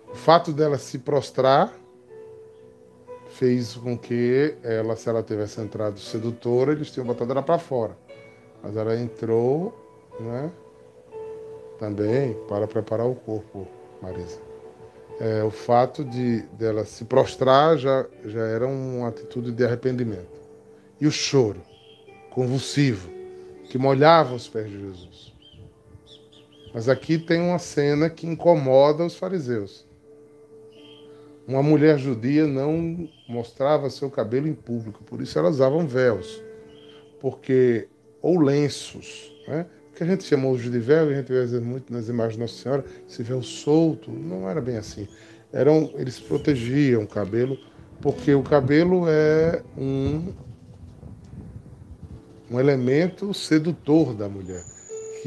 O 0.09 0.15
fato 0.15 0.51
dela 0.51 0.77
se 0.77 0.99
prostrar 0.99 1.73
fez 3.29 3.75
com 3.75 3.97
que 3.97 4.55
ela, 4.63 4.95
se 4.95 5.09
ela 5.09 5.23
tivesse 5.23 5.61
entrado 5.61 5.99
sedutora, 5.99 6.71
eles 6.71 6.91
tinham 6.91 7.05
botado 7.05 7.31
ela 7.31 7.43
para 7.43 7.59
fora. 7.59 7.97
Mas 8.61 8.75
ela 8.75 8.99
entrou, 8.99 9.73
né? 10.19 10.51
também 11.77 12.33
para 12.47 12.67
preparar 12.67 13.07
o 13.07 13.15
corpo, 13.15 13.67
Marisa. 14.01 14.39
É, 15.19 15.43
o 15.43 15.49
fato 15.49 16.03
de 16.03 16.41
dela 16.53 16.85
se 16.85 17.05
prostrar 17.05 17.77
já, 17.77 18.05
já 18.25 18.41
era 18.41 18.67
uma 18.67 19.07
atitude 19.07 19.51
de 19.51 19.65
arrependimento. 19.65 20.37
E 20.99 21.07
o 21.07 21.11
choro 21.11 21.61
convulsivo 22.29 23.09
que 23.65 23.77
molhava 23.77 24.35
os 24.35 24.47
pés 24.47 24.69
de 24.69 24.79
Jesus. 24.79 25.33
Mas 26.73 26.89
aqui 26.89 27.17
tem 27.17 27.41
uma 27.41 27.59
cena 27.59 28.09
que 28.09 28.27
incomoda 28.27 29.05
os 29.05 29.15
fariseus. 29.15 29.85
Uma 31.47 31.63
mulher 31.63 31.97
judia 31.97 32.45
não 32.45 33.07
mostrava 33.27 33.89
seu 33.89 34.09
cabelo 34.09 34.47
em 34.47 34.53
público, 34.53 35.03
por 35.03 35.21
isso 35.21 35.39
elas 35.39 35.55
usavam 35.55 35.87
véus, 35.87 36.43
porque 37.21 37.87
ou 38.21 38.39
lenços, 38.39 39.31
né? 39.47 39.65
que 39.97 40.03
a 40.03 40.05
gente 40.05 40.25
chama 40.25 40.47
hoje 40.47 40.69
de 40.69 40.77
véu, 40.77 41.09
e 41.09 41.13
a 41.13 41.17
gente 41.17 41.31
vê 41.31 41.59
muito 41.59 41.91
nas 41.91 42.07
imagens 42.07 42.35
de 42.35 42.41
Nossa 42.41 42.61
Senhora, 42.61 42.85
esse 43.09 43.23
véu 43.23 43.41
solto, 43.41 44.11
não 44.11 44.47
era 44.47 44.61
bem 44.61 44.77
assim. 44.77 45.07
Eram, 45.51 45.91
eles 45.95 46.19
protegiam 46.19 47.03
o 47.03 47.07
cabelo, 47.07 47.57
porque 47.99 48.33
o 48.35 48.43
cabelo 48.43 49.05
é 49.07 49.63
um, 49.75 50.31
um 52.51 52.59
elemento 52.59 53.33
sedutor 53.33 54.13
da 54.13 54.29
mulher, 54.29 54.63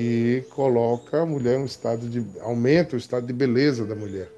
que 0.00 0.46
coloca 0.48 1.20
a 1.20 1.26
mulher 1.26 1.58
em 1.58 1.62
um 1.62 1.66
estado 1.66 2.08
de. 2.08 2.24
aumenta 2.40 2.96
o 2.96 2.98
estado 2.98 3.26
de 3.26 3.34
beleza 3.34 3.84
da 3.84 3.94
mulher. 3.94 4.32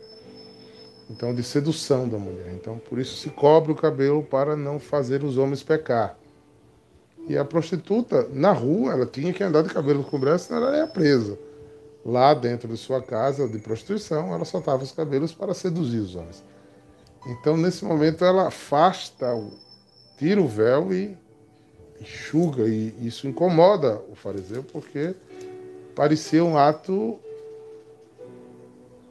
Então, 1.09 1.33
de 1.33 1.45
sedução 1.45 2.09
da 2.09 2.19
mulher. 2.19 2.53
Então, 2.53 2.79
por 2.79 2.99
isso 2.99 3.17
se 3.17 3.31
cobre 3.31 3.71
o 3.71 3.77
cabelo 3.77 4.25
para 4.25 4.57
não 4.57 4.81
fazer 4.81 5.23
os 5.23 5.39
homens 5.39 5.63
pecar. 5.63 6.19
E 7.29 7.39
a 7.39 7.45
prostituta, 7.45 8.29
na 8.33 8.51
rua, 8.51 8.93
ela 8.93 9.07
tinha 9.07 9.33
que 9.33 9.45
andar 9.45 9.63
de 9.63 9.73
cabelo 9.73 10.03
coberto, 10.03 10.43
senão 10.43 10.67
ela 10.67 10.79
ia 10.79 10.87
presa. 10.89 11.39
Lá 12.05 12.35
dentro 12.35 12.67
de 12.67 12.77
sua 12.77 13.01
casa 13.01 13.47
de 13.47 13.59
prostituição, 13.61 14.35
ela 14.35 14.45
soltava 14.45 14.83
os 14.83 14.91
cabelos 14.91 15.33
para 15.33 15.55
seduzir 15.55 15.99
os 15.99 16.17
homens. 16.17 16.43
Então, 17.25 17.57
nesse 17.57 17.85
momento, 17.85 18.25
ela 18.25 18.49
afasta, 18.49 19.29
tira 20.19 20.41
o 20.41 20.49
véu 20.49 20.93
e 20.93 21.17
enxuga, 22.01 22.67
e 22.67 22.93
isso 23.01 23.29
incomoda 23.29 24.01
o 24.11 24.17
fariseu, 24.17 24.65
porque 24.65 25.15
parecia 25.95 26.45
um 26.45 26.57
ato 26.57 27.19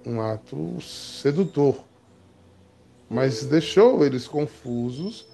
um 0.06 0.20
ato 0.20 0.82
sedutor. 0.82 1.84
Mas 3.10 3.46
deixou 3.46 4.06
eles 4.06 4.28
confusos, 4.28 5.28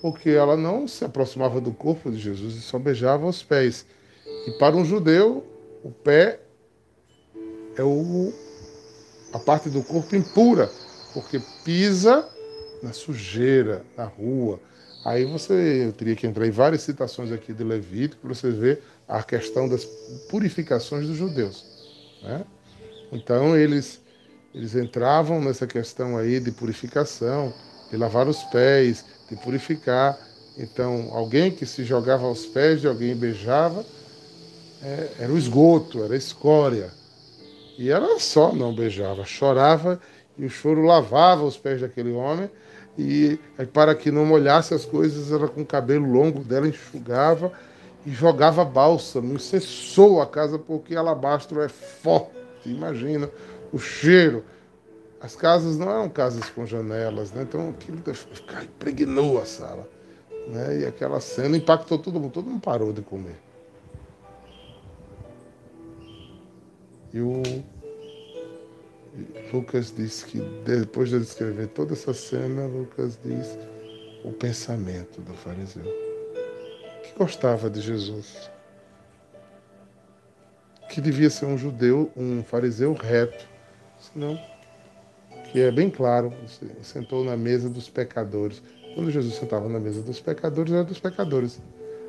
porque 0.00 0.30
ela 0.30 0.56
não 0.56 0.86
se 0.86 1.04
aproximava 1.04 1.60
do 1.60 1.72
corpo 1.72 2.10
de 2.10 2.18
Jesus 2.18 2.54
e 2.54 2.60
só 2.60 2.78
beijava 2.78 3.26
os 3.26 3.42
pés. 3.42 3.86
E 4.46 4.52
para 4.52 4.76
um 4.76 4.84
judeu, 4.84 5.44
o 5.82 5.90
pé 5.90 6.40
é 7.76 7.82
o, 7.82 8.32
a 9.32 9.38
parte 9.38 9.70
do 9.70 9.82
corpo 9.82 10.14
impura, 10.14 10.70
porque 11.14 11.40
pisa 11.64 12.28
na 12.82 12.92
sujeira, 12.92 13.84
na 13.96 14.04
rua. 14.04 14.60
Aí 15.04 15.24
você 15.24 15.86
eu 15.86 15.92
teria 15.92 16.14
que 16.14 16.26
entrar 16.26 16.46
em 16.46 16.50
várias 16.50 16.82
citações 16.82 17.32
aqui 17.32 17.52
de 17.52 17.64
Levítico 17.64 18.22
para 18.22 18.34
você 18.34 18.50
ver 18.50 18.82
a 19.12 19.22
questão 19.22 19.68
das 19.68 19.84
purificações 20.30 21.06
dos 21.06 21.18
judeus. 21.18 21.66
Né? 22.22 22.42
Então 23.12 23.54
eles, 23.54 24.00
eles 24.54 24.74
entravam 24.74 25.38
nessa 25.38 25.66
questão 25.66 26.16
aí 26.16 26.40
de 26.40 26.50
purificação, 26.50 27.52
de 27.90 27.96
lavar 27.98 28.26
os 28.26 28.42
pés, 28.44 29.04
de 29.28 29.36
purificar. 29.36 30.18
Então 30.56 31.10
alguém 31.12 31.50
que 31.50 31.66
se 31.66 31.84
jogava 31.84 32.24
aos 32.24 32.46
pés 32.46 32.80
de 32.80 32.88
alguém 32.88 33.10
e 33.10 33.14
beijava, 33.14 33.84
é, 34.82 35.08
era 35.18 35.32
o 35.32 35.36
esgoto, 35.36 36.02
era 36.02 36.14
a 36.14 36.16
escória. 36.16 36.90
E 37.78 37.90
ela 37.90 38.18
só 38.18 38.50
não 38.50 38.74
beijava, 38.74 39.26
chorava 39.26 40.00
e 40.38 40.46
o 40.46 40.50
choro 40.50 40.86
lavava 40.86 41.44
os 41.44 41.58
pés 41.58 41.82
daquele 41.82 42.12
homem 42.12 42.50
e 42.96 43.38
para 43.74 43.94
que 43.94 44.10
não 44.10 44.24
molhasse 44.24 44.72
as 44.72 44.86
coisas, 44.86 45.30
ela 45.30 45.48
com 45.48 45.60
o 45.60 45.66
cabelo 45.66 46.10
longo 46.10 46.42
dela 46.42 46.66
enxugava 46.66 47.52
e 48.04 48.10
jogava 48.10 48.64
bálsamo, 48.64 49.38
cessou 49.38 50.20
a 50.20 50.26
casa 50.26 50.58
porque 50.58 50.96
alabastro 50.96 51.60
é 51.60 51.68
forte, 51.68 52.32
imagina 52.66 53.30
o 53.72 53.78
cheiro. 53.78 54.44
As 55.20 55.36
casas 55.36 55.78
não 55.78 55.88
eram 55.88 56.08
casas 56.08 56.50
com 56.50 56.66
janelas, 56.66 57.32
né? 57.32 57.42
então 57.42 57.70
aquilo 57.70 58.02
impregnou 58.64 59.40
a 59.40 59.44
sala. 59.44 59.88
Né? 60.48 60.80
E 60.80 60.86
aquela 60.86 61.20
cena 61.20 61.56
impactou 61.56 61.96
todo 61.98 62.18
mundo, 62.18 62.32
todo 62.32 62.50
mundo 62.50 62.60
parou 62.60 62.92
de 62.92 63.02
comer. 63.02 63.36
E 67.14 67.20
o 67.20 67.42
Lucas 69.52 69.92
diz 69.94 70.24
que 70.24 70.40
depois 70.64 71.10
de 71.10 71.18
descrever 71.20 71.68
toda 71.68 71.92
essa 71.92 72.14
cena, 72.14 72.66
Lucas 72.66 73.18
diz 73.22 73.56
o 74.24 74.32
pensamento 74.32 75.20
do 75.20 75.34
fariseu, 75.34 75.84
que 77.12 77.18
gostava 77.18 77.68
de 77.68 77.80
Jesus, 77.80 78.50
que 80.88 81.00
devia 81.00 81.30
ser 81.30 81.46
um 81.46 81.56
judeu, 81.56 82.10
um 82.16 82.42
fariseu 82.42 82.92
reto, 82.94 83.46
senão 83.98 84.38
que 85.50 85.60
é 85.60 85.70
bem 85.70 85.90
claro, 85.90 86.32
sentou 86.80 87.22
na 87.24 87.36
mesa 87.36 87.68
dos 87.68 87.88
pecadores. 87.88 88.62
Quando 88.94 89.10
Jesus 89.10 89.34
sentava 89.34 89.68
na 89.68 89.78
mesa 89.78 90.00
dos 90.00 90.18
pecadores, 90.18 90.72
era 90.72 90.84
dos 90.84 90.98
pecadores. 90.98 91.60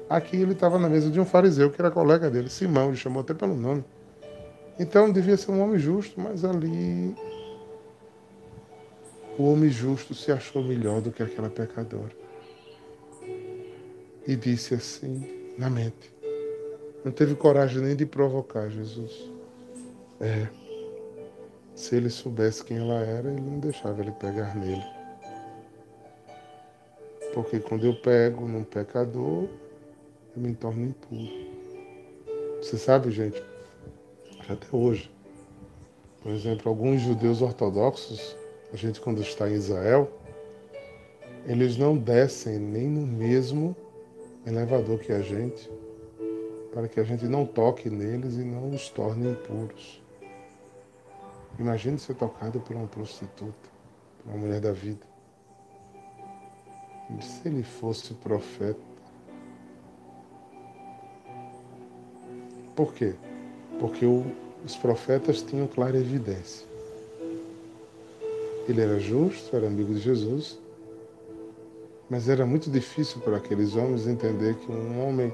Aqui 0.10 0.38
ele 0.38 0.54
estava 0.54 0.80
na 0.80 0.88
mesa 0.88 1.10
de 1.10 1.20
um 1.20 1.26
fariseu, 1.26 1.70
que 1.70 1.82
era 1.82 1.92
colega 1.92 2.30
dele, 2.30 2.50
Simão, 2.50 2.90
ele 2.90 2.98
chamou 2.98 3.22
até 3.22 3.34
pelo 3.34 3.56
nome. 3.56 3.84
Então 4.80 5.12
devia 5.12 5.36
ser 5.36 5.52
um 5.52 5.62
homem 5.62 5.78
justo, 5.78 6.20
mas 6.20 6.46
ali 6.46 7.16
o 9.38 9.52
homem 9.52 9.70
justo 9.70 10.14
se 10.14 10.32
achou 10.32 10.64
melhor 10.64 11.02
do 11.02 11.12
que 11.12 11.22
aquela 11.22 11.50
pecadora. 11.50 12.23
E 14.26 14.36
disse 14.36 14.74
assim, 14.74 15.54
na 15.58 15.70
mente. 15.70 16.14
Não 17.04 17.12
teve 17.12 17.36
coragem 17.36 17.82
nem 17.82 17.96
de 17.96 18.06
provocar 18.06 18.70
Jesus. 18.70 19.30
É. 20.22 20.48
Se 21.76 21.96
ele 21.96 22.10
soubesse 22.10 22.64
quem 22.64 22.78
ela 22.78 23.02
era, 23.02 23.30
ele 23.30 23.42
não 23.42 23.60
deixava 23.60 24.02
ele 24.02 24.12
pegar 24.12 24.56
nele. 24.56 24.84
Porque 27.34 27.60
quando 27.60 27.86
eu 27.86 27.96
pego 27.96 28.48
num 28.48 28.64
pecador, 28.64 29.50
eu 30.36 30.42
me 30.42 30.54
torno 30.54 30.86
impuro. 30.86 31.52
Você 32.62 32.78
sabe, 32.78 33.12
gente, 33.12 33.44
até 34.48 34.68
hoje. 34.72 35.12
Por 36.22 36.32
exemplo, 36.32 36.70
alguns 36.70 37.02
judeus 37.02 37.42
ortodoxos, 37.42 38.38
a 38.72 38.78
gente 38.78 39.02
quando 39.02 39.22
está 39.22 39.50
em 39.50 39.56
Israel, 39.56 40.10
eles 41.46 41.76
não 41.76 41.98
descem 41.98 42.58
nem 42.58 42.88
no 42.88 43.06
mesmo 43.06 43.76
elevador 44.46 45.00
que 45.00 45.12
a 45.12 45.22
gente, 45.22 45.70
para 46.74 46.88
que 46.88 47.00
a 47.00 47.04
gente 47.04 47.26
não 47.26 47.46
toque 47.46 47.90
neles 47.90 48.36
e 48.36 48.44
não 48.44 48.70
os 48.72 48.90
torne 48.90 49.32
impuros. 49.32 50.02
Imagine 51.60 52.00
ser 52.00 52.16
tocado 52.16 52.60
por 52.60 52.76
uma 52.76 52.88
prostituta, 52.88 53.70
por 54.18 54.32
uma 54.32 54.40
mulher 54.40 54.60
da 54.60 54.72
vida. 54.72 55.06
E 57.18 57.24
se 57.24 57.48
ele 57.48 57.64
fosse 57.64 58.14
profeta? 58.16 58.80
Por 62.76 62.94
quê? 62.94 63.14
porque 63.84 64.06
o, 64.06 64.26
os 64.66 64.78
profetas 64.78 65.42
tinham 65.42 65.68
clara 65.68 65.98
evidência. 65.98 66.66
Ele 68.68 68.82
era 68.82 68.98
justo, 68.98 69.56
era 69.56 69.68
amigo 69.68 69.94
de 69.94 70.00
Jesus, 70.00 70.58
mas 72.10 72.28
era 72.30 72.46
muito 72.46 72.70
difícil 72.70 73.22
para 73.22 73.38
aqueles 73.38 73.76
homens 73.76 74.08
entender 74.08 74.56
que 74.56 74.72
um 74.72 75.08
homem 75.08 75.34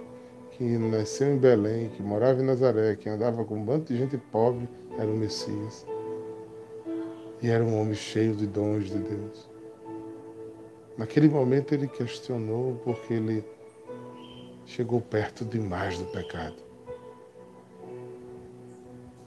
que 0.51 0.63
nasceu 0.77 1.33
em 1.33 1.37
Belém, 1.37 1.89
que 1.89 2.01
morava 2.03 2.41
em 2.41 2.45
Nazaré, 2.45 2.95
que 2.95 3.07
andava 3.09 3.45
com 3.45 3.55
um 3.55 3.63
bando 3.63 3.85
de 3.85 3.97
gente 3.97 4.17
pobre, 4.17 4.67
era 4.97 5.07
o 5.07 5.15
Messias. 5.15 5.85
E 7.41 7.49
era 7.49 7.63
um 7.63 7.79
homem 7.79 7.95
cheio 7.95 8.35
de 8.35 8.45
dons 8.45 8.85
de 8.85 8.97
Deus. 8.97 9.49
Naquele 10.97 11.29
momento 11.29 11.73
ele 11.73 11.87
questionou 11.87 12.75
porque 12.83 13.13
ele 13.13 13.45
chegou 14.65 14.99
perto 14.99 15.45
demais 15.45 15.97
do 15.97 16.05
pecado. 16.05 16.57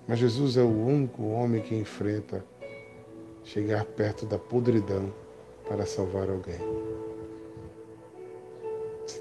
Mas 0.07 0.19
Jesus 0.19 0.59
é 0.59 0.63
o 0.63 0.69
único 0.69 1.23
homem 1.29 1.63
que 1.63 1.75
enfrenta 1.75 2.45
chegar 3.43 3.85
perto 3.85 4.27
da 4.27 4.39
podridão 4.39 5.13
para 5.67 5.87
salvar 5.87 6.29
alguém. 6.29 6.61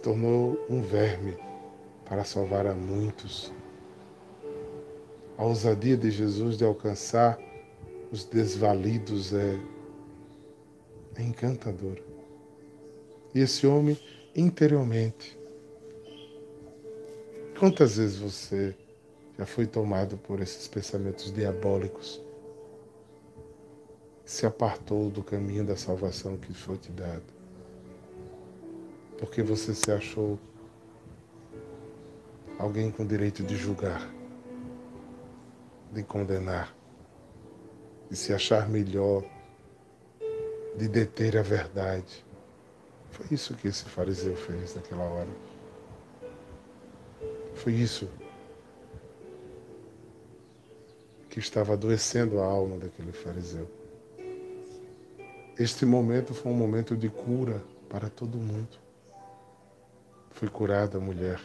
Tornou 0.02 0.58
um 0.70 0.82
verme 0.82 1.38
para 2.06 2.24
salvar 2.24 2.66
a 2.66 2.74
muitos. 2.74 3.52
A 5.38 5.46
ousadia 5.46 5.96
de 5.96 6.12
Jesus 6.12 6.58
de 6.58 6.66
alcançar 6.66 7.40
os 8.12 8.26
desvalidos 8.26 9.34
é, 9.34 9.60
é 11.16 11.24
encantadora. 11.24 12.04
E 13.34 13.40
esse 13.40 13.66
homem, 13.66 13.98
interiormente, 14.36 15.40
quantas 17.58 17.96
vezes 17.96 18.18
você 18.18 18.76
já 19.38 19.46
foi 19.46 19.66
tomado 19.66 20.18
por 20.18 20.42
esses 20.42 20.68
pensamentos 20.68 21.32
diabólicos, 21.32 22.22
se 24.26 24.46
apartou 24.46 25.10
do 25.10 25.24
caminho 25.24 25.64
da 25.64 25.76
salvação 25.76 26.38
que 26.38 26.54
foi 26.54 26.78
te 26.78 26.92
dado, 26.92 27.24
porque 29.22 29.44
você 29.44 29.76
se 29.76 29.92
achou 29.92 30.40
alguém 32.58 32.90
com 32.90 33.06
direito 33.06 33.44
de 33.44 33.56
julgar, 33.56 34.12
de 35.92 36.02
condenar, 36.02 36.76
de 38.10 38.18
se 38.18 38.34
achar 38.34 38.68
melhor, 38.68 39.24
de 40.76 40.88
deter 40.88 41.38
a 41.38 41.44
verdade. 41.44 42.26
Foi 43.12 43.28
isso 43.30 43.54
que 43.54 43.68
esse 43.68 43.86
fariseu 43.86 44.36
fez 44.36 44.74
naquela 44.74 45.04
hora. 45.04 45.30
Foi 47.54 47.74
isso 47.74 48.10
que 51.30 51.38
estava 51.38 51.74
adoecendo 51.74 52.42
a 52.42 52.46
alma 52.46 52.76
daquele 52.78 53.12
fariseu. 53.12 53.70
Este 55.60 55.86
momento 55.86 56.34
foi 56.34 56.52
um 56.52 56.56
momento 56.56 56.98
de 56.98 57.08
cura 57.08 57.64
para 57.88 58.10
todo 58.10 58.36
mundo. 58.36 58.82
Foi 60.34 60.50
curada 60.50 60.98
a 60.98 61.02
mulher 61.02 61.40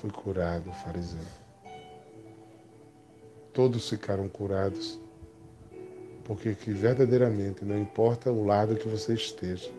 foi 0.00 0.10
curado, 0.10 0.70
o 0.70 0.72
fariseu. 0.72 1.18
Todos 3.52 3.88
ficaram 3.88 4.28
curados, 4.28 4.98
porque 6.24 6.54
que 6.54 6.70
verdadeiramente 6.70 7.64
não 7.64 7.76
importa 7.76 8.30
o 8.30 8.46
lado 8.46 8.76
que 8.76 8.86
você 8.86 9.14
esteja, 9.14 9.70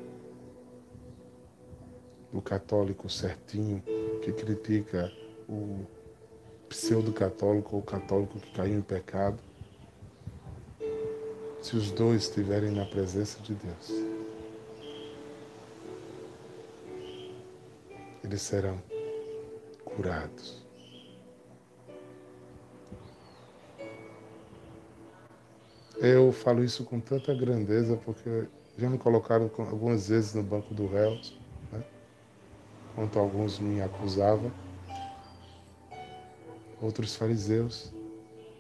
do 2.34 2.42
católico 2.42 3.10
certinho 3.10 3.82
que 4.22 4.32
critica 4.34 5.12
o 5.48 5.86
pseudo-católico 6.68 7.78
ou 7.78 7.82
católico 7.82 8.40
que 8.40 8.52
caiu 8.52 8.78
em 8.78 8.82
pecado, 8.82 9.40
se 11.62 11.76
os 11.76 11.92
dois 11.92 12.24
estiverem 12.24 12.72
na 12.72 12.86
presença 12.86 13.40
de 13.42 13.56
Deus, 13.56 14.09
eles 18.30 18.44
serão 18.44 18.82
curados. 19.84 20.64
Eu 25.98 26.32
falo 26.32 26.64
isso 26.64 26.86
com 26.86 27.00
tanta 27.00 27.34
grandeza 27.34 27.98
porque 27.98 28.48
já 28.78 28.90
me 28.90 28.98
colocaram 28.98 29.52
algumas 29.58 30.08
vezes 30.08 30.34
no 30.34 30.44
banco 30.44 30.74
do 30.74 30.88
réus, 30.88 31.38
né? 31.72 31.84
enquanto 32.92 33.20
alguns 33.20 33.60
me 33.60 33.82
acusavam. 33.82 34.52
Outros 36.82 37.16
fariseus 37.16 37.92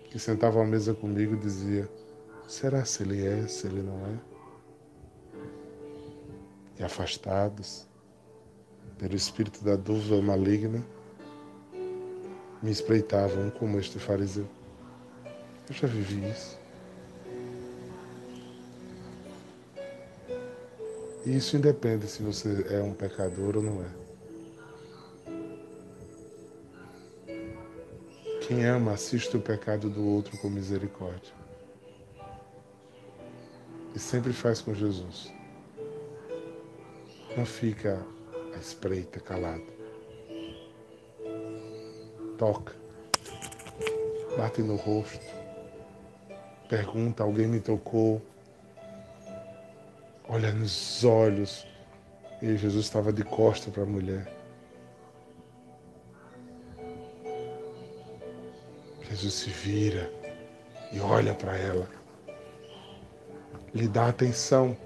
que 0.09 0.19
sentavam 0.19 0.63
à 0.63 0.65
mesa 0.65 0.93
comigo 0.93 1.37
diziam: 1.37 1.87
será 2.47 2.83
se 2.83 3.03
ele 3.03 3.25
é, 3.25 3.47
se 3.47 3.67
ele 3.67 3.81
não 3.81 4.05
é? 4.07 4.19
E 6.79 6.83
afastados 6.83 7.88
pelo 8.99 9.15
espírito 9.15 9.63
da 9.63 9.77
dúvida 9.77 10.21
maligna, 10.21 10.85
me 12.61 12.69
espreitavam 12.69 13.49
como 13.51 13.79
este 13.79 13.97
fariseu. 13.97 14.47
Eu 15.69 15.73
já 15.73 15.87
vivi 15.87 16.29
isso. 16.29 16.59
E 21.25 21.37
isso 21.37 21.55
independe 21.55 22.07
se 22.07 22.21
você 22.21 22.65
é 22.69 22.81
um 22.81 22.93
pecador 22.93 23.55
ou 23.55 23.63
não 23.63 23.81
é. 23.81 23.89
Quem 28.45 28.65
ama, 28.65 28.93
assiste 28.93 29.37
o 29.37 29.41
pecado 29.41 29.89
do 29.89 30.03
outro 30.05 30.37
com 30.39 30.49
misericórdia. 30.49 31.33
E 33.95 33.99
sempre 33.99 34.33
faz 34.33 34.59
com 34.59 34.73
Jesus. 34.73 35.31
Não 37.37 37.45
fica 37.45 38.03
espreita, 38.59 39.19
calado. 39.19 39.65
Toca. 42.37 42.73
Bate 44.37 44.61
no 44.61 44.75
rosto. 44.75 45.25
Pergunta, 46.67 47.23
alguém 47.23 47.47
me 47.47 47.59
tocou? 47.59 48.21
Olha 50.27 50.51
nos 50.51 51.03
olhos. 51.03 51.65
E 52.41 52.55
Jesus 52.55 52.85
estava 52.85 53.11
de 53.11 53.23
costa 53.23 53.69
para 53.71 53.83
a 53.83 53.85
mulher. 53.85 54.39
Jesus 59.09 59.33
se 59.33 59.49
vira 59.49 60.09
e 60.91 60.99
olha 60.99 61.33
para 61.33 61.57
ela, 61.57 61.87
lhe 63.73 63.87
dá 63.87 64.07
atenção, 64.07 64.77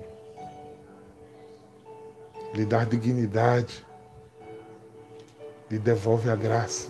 lhe 2.54 2.66
dá 2.66 2.84
dignidade, 2.84 3.86
lhe 5.70 5.80
devolve 5.80 6.30
a 6.30 6.36
graça 6.36 6.89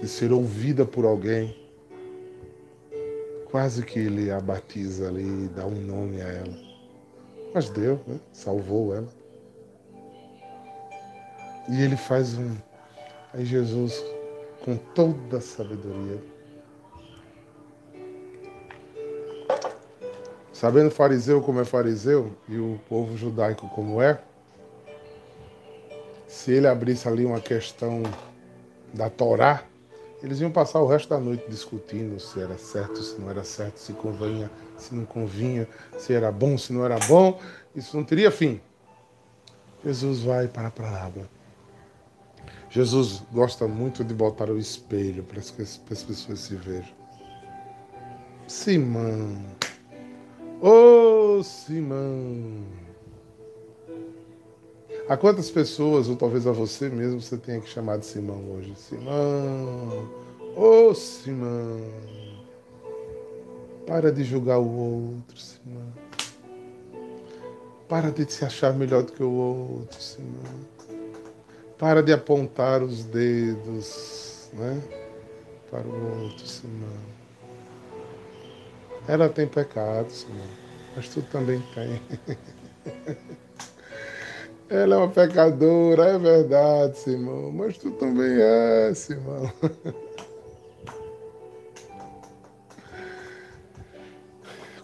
de 0.00 0.08
ser 0.08 0.32
ouvida 0.32 0.84
por 0.84 1.04
alguém. 1.04 1.56
Quase 3.50 3.84
que 3.84 3.98
ele 3.98 4.30
a 4.30 4.40
batiza 4.40 5.08
ali 5.08 5.48
dá 5.48 5.64
um 5.64 5.80
nome 5.80 6.20
a 6.20 6.26
ela. 6.26 6.58
Mas 7.54 7.70
deu, 7.70 8.00
né? 8.06 8.18
salvou 8.32 8.94
ela. 8.94 9.08
E 11.70 11.80
ele 11.80 11.96
faz 11.96 12.36
um. 12.36 12.54
Aí 13.32 13.44
Jesus 13.44 14.04
com 14.64 14.76
toda 14.76 15.38
a 15.38 15.40
sabedoria. 15.40 16.33
Sabendo 20.64 20.88
o 20.88 20.90
fariseu 20.90 21.42
como 21.42 21.60
é 21.60 21.64
fariseu 21.66 22.32
e 22.48 22.56
o 22.56 22.80
povo 22.88 23.18
judaico 23.18 23.68
como 23.68 24.00
é, 24.00 24.18
se 26.26 26.52
ele 26.52 26.66
abrisse 26.66 27.06
ali 27.06 27.26
uma 27.26 27.38
questão 27.38 28.02
da 28.90 29.10
Torá, 29.10 29.62
eles 30.22 30.40
iam 30.40 30.50
passar 30.50 30.80
o 30.80 30.86
resto 30.86 31.10
da 31.10 31.20
noite 31.20 31.44
discutindo 31.50 32.18
se 32.18 32.40
era 32.40 32.56
certo, 32.56 33.02
se 33.02 33.20
não 33.20 33.28
era 33.28 33.44
certo, 33.44 33.76
se 33.76 33.92
convinha, 33.92 34.50
se 34.78 34.94
não 34.94 35.04
convinha, 35.04 35.68
se 35.98 36.14
era 36.14 36.32
bom, 36.32 36.56
se 36.56 36.72
não 36.72 36.82
era 36.82 36.98
bom. 37.00 37.38
Isso 37.76 37.94
não 37.94 38.02
teria 38.02 38.30
fim. 38.30 38.58
Jesus 39.84 40.20
vai 40.20 40.48
para 40.48 40.68
a 40.68 40.70
palavra. 40.70 41.28
Jesus 42.70 43.22
gosta 43.30 43.68
muito 43.68 44.02
de 44.02 44.14
botar 44.14 44.48
o 44.48 44.58
espelho 44.58 45.24
para 45.24 45.42
que 45.42 45.60
as 45.60 45.76
pessoas 45.76 46.38
se 46.38 46.56
vejam. 46.56 46.94
Simão. 48.48 49.44
Ô 50.66 51.40
oh, 51.40 51.42
Simão. 51.42 52.64
A 55.06 55.14
quantas 55.14 55.50
pessoas, 55.50 56.08
ou 56.08 56.16
talvez 56.16 56.46
a 56.46 56.52
você 56.52 56.88
mesmo, 56.88 57.20
você 57.20 57.36
tenha 57.36 57.60
que 57.60 57.68
chamar 57.68 57.98
de 57.98 58.06
Simão 58.06 58.42
hoje? 58.50 58.74
Simão. 58.74 60.08
Ô 60.56 60.88
oh, 60.88 60.94
Simão. 60.94 61.82
Para 63.86 64.10
de 64.10 64.24
julgar 64.24 64.58
o 64.58 65.12
outro, 65.16 65.38
Simão. 65.38 65.92
Para 67.86 68.10
de 68.10 68.32
se 68.32 68.46
achar 68.46 68.72
melhor 68.72 69.02
do 69.02 69.12
que 69.12 69.22
o 69.22 69.32
outro, 69.32 70.00
Simão. 70.00 70.64
Para 71.76 72.02
de 72.02 72.10
apontar 72.10 72.82
os 72.82 73.04
dedos 73.04 74.48
né, 74.54 74.82
para 75.70 75.86
o 75.86 76.22
outro, 76.22 76.46
Simão. 76.46 77.13
Ela 79.06 79.28
tem 79.28 79.46
pecado, 79.46 80.10
Simão, 80.10 80.46
mas 80.96 81.08
tu 81.08 81.20
também 81.22 81.62
tem. 81.74 82.00
Ela 84.68 84.94
é 84.94 84.98
uma 84.98 85.08
pecadora, 85.08 86.04
é 86.06 86.18
verdade, 86.18 86.98
Simão, 86.98 87.52
mas 87.52 87.76
tu 87.78 87.90
também 87.92 88.40
é, 88.40 88.92
Simão. 88.94 89.52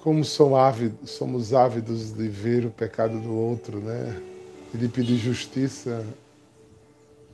Como 0.03 0.25
somos 0.25 0.59
ávidos, 0.59 1.11
somos 1.11 1.53
ávidos 1.53 2.13
de 2.13 2.27
ver 2.29 2.65
o 2.65 2.71
pecado 2.71 3.21
do 3.21 3.35
outro, 3.35 3.81
né? 3.81 4.19
E 4.73 4.79
de 4.79 4.89
pedir 4.89 5.17
justiça 5.17 6.07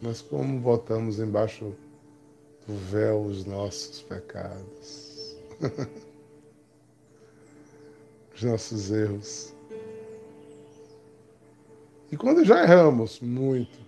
mas 0.00 0.20
como 0.20 0.58
botamos 0.60 1.18
embaixo 1.18 1.74
do 2.66 2.74
véu 2.74 3.22
os 3.22 3.44
nossos 3.44 4.02
pecados, 4.02 5.36
os 8.36 8.42
nossos 8.42 8.90
erros. 8.90 9.54
E 12.12 12.16
quando 12.16 12.44
já 12.44 12.62
erramos 12.62 13.18
muito, 13.20 13.78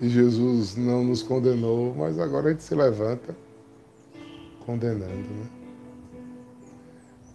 e 0.00 0.08
Jesus 0.08 0.76
não 0.76 1.04
nos 1.04 1.22
condenou, 1.22 1.94
mas 1.94 2.18
agora 2.18 2.48
a 2.48 2.50
gente 2.52 2.62
se 2.62 2.74
levanta 2.74 3.36
condenando, 4.64 5.28
né? 5.28 5.50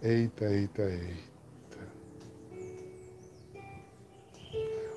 Eita, 0.02 0.44
eita, 0.46 0.82
eita. 0.82 1.26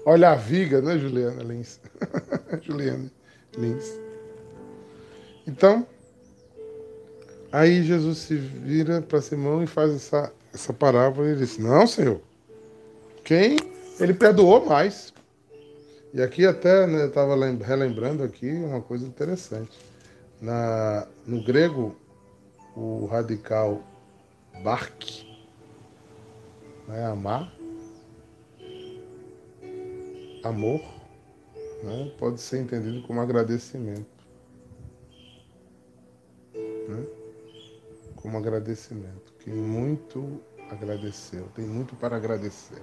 Olha 0.06 0.32
a 0.32 0.36
viga, 0.36 0.82
né, 0.82 0.98
Juliana 0.98 1.44
Lins? 1.44 1.80
Juliana 2.62 3.12
Lins. 3.58 4.00
Então, 5.46 5.86
aí 7.52 7.84
Jesus 7.84 8.20
se 8.20 8.36
vira 8.36 9.02
para 9.02 9.22
Simão 9.22 9.64
e 9.64 9.68
faz 9.68 9.94
essa, 9.94 10.32
essa 10.54 10.74
parábola 10.74 11.30
e 11.30 11.36
diz: 11.36 11.58
Não, 11.58 11.86
Senhor, 11.88 12.22
quem 13.24 13.58
ele 14.00 14.14
perdoou 14.14 14.66
mais. 14.66 15.14
E 16.14 16.22
aqui 16.22 16.46
até 16.46 16.88
né, 16.88 17.04
eu 17.04 17.08
estava 17.10 17.36
relembrando 17.64 18.24
aqui 18.24 18.50
uma 18.52 18.82
coisa 18.82 19.06
interessante. 19.06 19.78
Na, 20.42 21.08
no 21.28 21.44
grego, 21.44 21.96
o 22.76 23.06
radical 23.06 23.84
bark, 24.64 25.26
né, 26.88 27.06
amar, 27.06 27.54
amor 30.44 30.82
né, 31.84 32.12
pode 32.18 32.42
ser 32.42 32.62
entendido 32.62 33.02
como 33.04 33.22
agradecimento. 33.22 34.08
Né? 36.56 37.19
Como 38.22 38.38
agradecimento. 38.38 39.34
Quem 39.40 39.54
muito 39.54 40.42
agradeceu, 40.70 41.48
tem 41.56 41.66
muito 41.66 41.96
para 41.96 42.18
agradecer. 42.18 42.82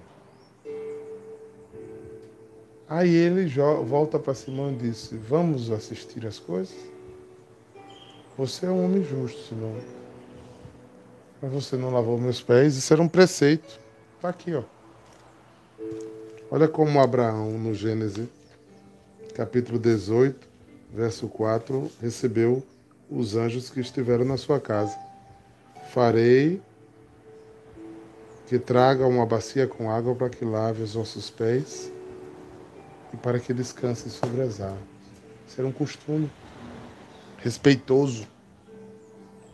Aí 2.89 3.15
ele 3.15 3.49
volta 3.85 4.19
para 4.19 4.35
Simão 4.35 4.73
e 4.73 4.77
disse: 4.77 5.17
Vamos 5.17 5.71
assistir 5.71 6.27
as 6.27 6.39
coisas? 6.39 6.77
Você 8.39 8.67
é 8.67 8.71
um 8.71 8.85
homem 8.85 9.05
justo, 9.05 9.41
Simão. 9.49 9.77
Mas 11.43 11.53
você 11.53 11.77
não 11.77 11.91
lavou 11.91 12.19
meus 12.19 12.41
pés. 12.41 12.77
Isso 12.77 12.93
era 12.93 13.03
um 13.03 13.09
preceito. 13.09 13.81
Está 14.17 14.29
aqui, 14.29 14.55
ó. 14.55 14.63
Olha 16.51 16.69
como 16.69 17.01
Abraão, 17.01 17.59
no 17.59 17.75
Gênesis, 17.75 18.29
capítulo 19.35 19.79
18, 19.79 20.49
verso 20.95 21.29
4, 21.29 21.91
recebeu 22.01 22.63
os 23.11 23.35
anjos 23.37 23.69
que 23.69 23.81
estiveram 23.81 24.25
na 24.25 24.37
sua 24.37 24.61
casa. 24.61 25.06
Farei 25.93 26.61
que 28.47 28.59
traga 28.59 29.07
uma 29.07 29.27
bacia 29.27 29.67
com 29.67 29.91
água 29.91 30.15
para 30.15 30.31
que 30.31 30.45
lave 30.45 30.83
os 30.83 30.95
vossos 30.95 31.31
pés 31.31 31.93
e 33.13 33.17
para 33.17 33.41
que 33.41 33.53
descanse 33.53 34.09
sobre 34.09 34.43
as 34.43 34.61
águas. 34.61 34.79
Era 35.59 35.67
um 35.67 35.73
costume 35.73 36.31
respeitoso, 37.39 38.27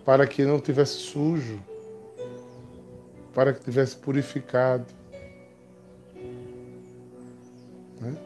para 0.04 0.26
que 0.26 0.44
não 0.44 0.60
tivesse 0.60 0.94
sujo, 0.94 1.62
para 3.32 3.52
que 3.52 3.60
tivesse 3.60 3.96
purificado. 3.96 4.86
Né? 8.00 8.16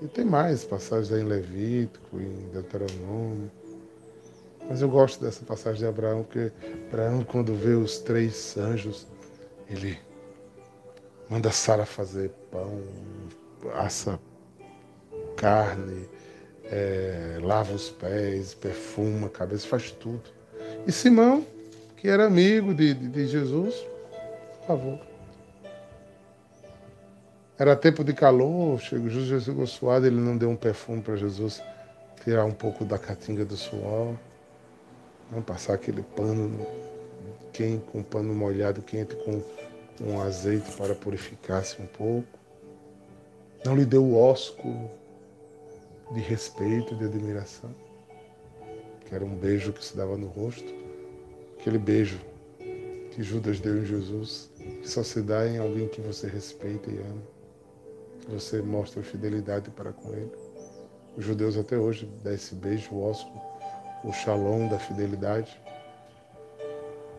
E 0.00 0.06
tem 0.06 0.24
mais 0.24 0.64
passagens 0.64 1.10
em 1.10 1.24
Levítico, 1.24 2.20
em 2.20 2.50
Deuteronômio. 2.52 3.50
Mas 4.68 4.82
eu 4.82 4.88
gosto 4.88 5.22
dessa 5.24 5.44
passagem 5.44 5.80
de 5.80 5.86
Abraão, 5.86 6.24
porque 6.24 6.52
Abraão, 6.88 7.22
quando 7.22 7.54
vê 7.54 7.74
os 7.74 7.98
três 7.98 8.56
anjos, 8.56 9.06
ele 9.68 9.98
manda 11.28 11.50
Sara 11.50 11.86
fazer 11.86 12.30
pão, 12.50 12.82
assa 13.74 14.18
carne, 15.36 16.08
é, 16.64 17.38
lava 17.42 17.72
os 17.72 17.90
pés, 17.90 18.54
perfuma 18.54 19.28
a 19.28 19.30
cabeça, 19.30 19.66
faz 19.66 19.90
tudo. 19.92 20.22
E 20.86 20.92
Simão, 20.92 21.46
que 21.96 22.08
era 22.08 22.26
amigo 22.26 22.74
de, 22.74 22.94
de, 22.94 23.08
de 23.08 23.26
Jesus. 23.26 23.86
Era 27.58 27.76
tempo 27.76 28.02
de 28.02 28.12
calor, 28.12 28.80
chegou, 28.80 29.08
Jesus 29.08 29.44
chegou 29.44 29.66
suado, 29.66 30.06
ele 30.06 30.20
não 30.20 30.36
deu 30.36 30.50
um 30.50 30.56
perfume 30.56 31.00
para 31.00 31.16
Jesus 31.16 31.62
tirar 32.22 32.44
um 32.44 32.52
pouco 32.52 32.84
da 32.84 32.98
catinga 32.98 33.44
do 33.44 33.56
suor, 33.56 34.14
não 35.30 35.42
passar 35.42 35.74
aquele 35.74 36.02
pano 36.02 36.66
quente, 37.52 37.84
com 37.90 38.02
pano 38.02 38.34
molhado 38.34 38.82
quente 38.82 39.16
com 39.16 39.42
um 40.00 40.20
azeite 40.20 40.70
para 40.72 40.94
purificar-se 40.94 41.80
um 41.80 41.86
pouco. 41.86 42.28
Não 43.64 43.74
lhe 43.74 43.84
deu 43.84 44.04
o 44.04 44.16
ósculo 44.16 44.90
de 46.12 46.20
respeito, 46.20 46.94
de 46.94 47.04
admiração, 47.04 47.74
que 49.04 49.14
era 49.14 49.24
um 49.24 49.34
beijo 49.34 49.72
que 49.72 49.84
se 49.84 49.96
dava 49.96 50.16
no 50.16 50.26
rosto, 50.26 50.72
aquele 51.58 51.78
beijo 51.78 52.20
que 53.10 53.22
Judas 53.22 53.58
deu 53.58 53.78
em 53.78 53.84
Jesus, 53.84 54.50
que 54.82 54.88
só 54.88 55.02
se 55.02 55.22
dá 55.22 55.48
em 55.48 55.58
alguém 55.58 55.88
que 55.88 56.00
você 56.00 56.28
respeita 56.28 56.90
e 56.90 56.98
ama, 56.98 57.22
que 58.20 58.30
você 58.30 58.60
mostra 58.60 59.02
fidelidade 59.02 59.70
para 59.70 59.92
com 59.92 60.12
ele. 60.12 60.30
Os 61.16 61.24
judeus 61.24 61.56
até 61.56 61.78
hoje 61.78 62.06
dão 62.22 62.34
esse 62.34 62.54
beijo, 62.54 62.94
o 62.94 63.02
ósculo, 63.02 63.40
o 64.04 64.12
shalom 64.12 64.68
da 64.68 64.78
fidelidade. 64.78 65.60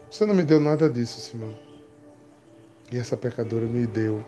Você 0.10 0.26
não 0.26 0.34
me 0.34 0.44
deu 0.44 0.60
nada 0.60 0.90
disso, 0.90 1.20
Simão. 1.20 1.54
E 2.92 2.98
essa 2.98 3.18
pecadora 3.18 3.66
me 3.66 3.86
deu 3.86 4.26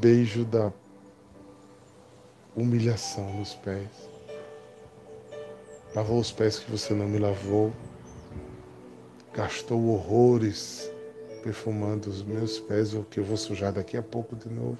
beijo 0.00 0.44
da 0.44 0.72
humilhação 2.54 3.32
nos 3.34 3.54
pés. 3.54 3.88
Lavou 5.94 6.20
os 6.20 6.30
pés 6.30 6.58
que 6.58 6.70
você 6.70 6.94
não 6.94 7.08
me 7.08 7.18
lavou. 7.18 7.72
Gastou 9.32 9.88
horrores 9.88 10.90
perfumando 11.42 12.08
os 12.08 12.22
meus 12.22 12.60
pés, 12.60 12.94
o 12.94 13.02
que 13.02 13.20
eu 13.20 13.24
vou 13.24 13.36
sujar 13.36 13.72
daqui 13.72 13.96
a 13.96 14.02
pouco 14.02 14.36
de 14.36 14.48
novo. 14.48 14.78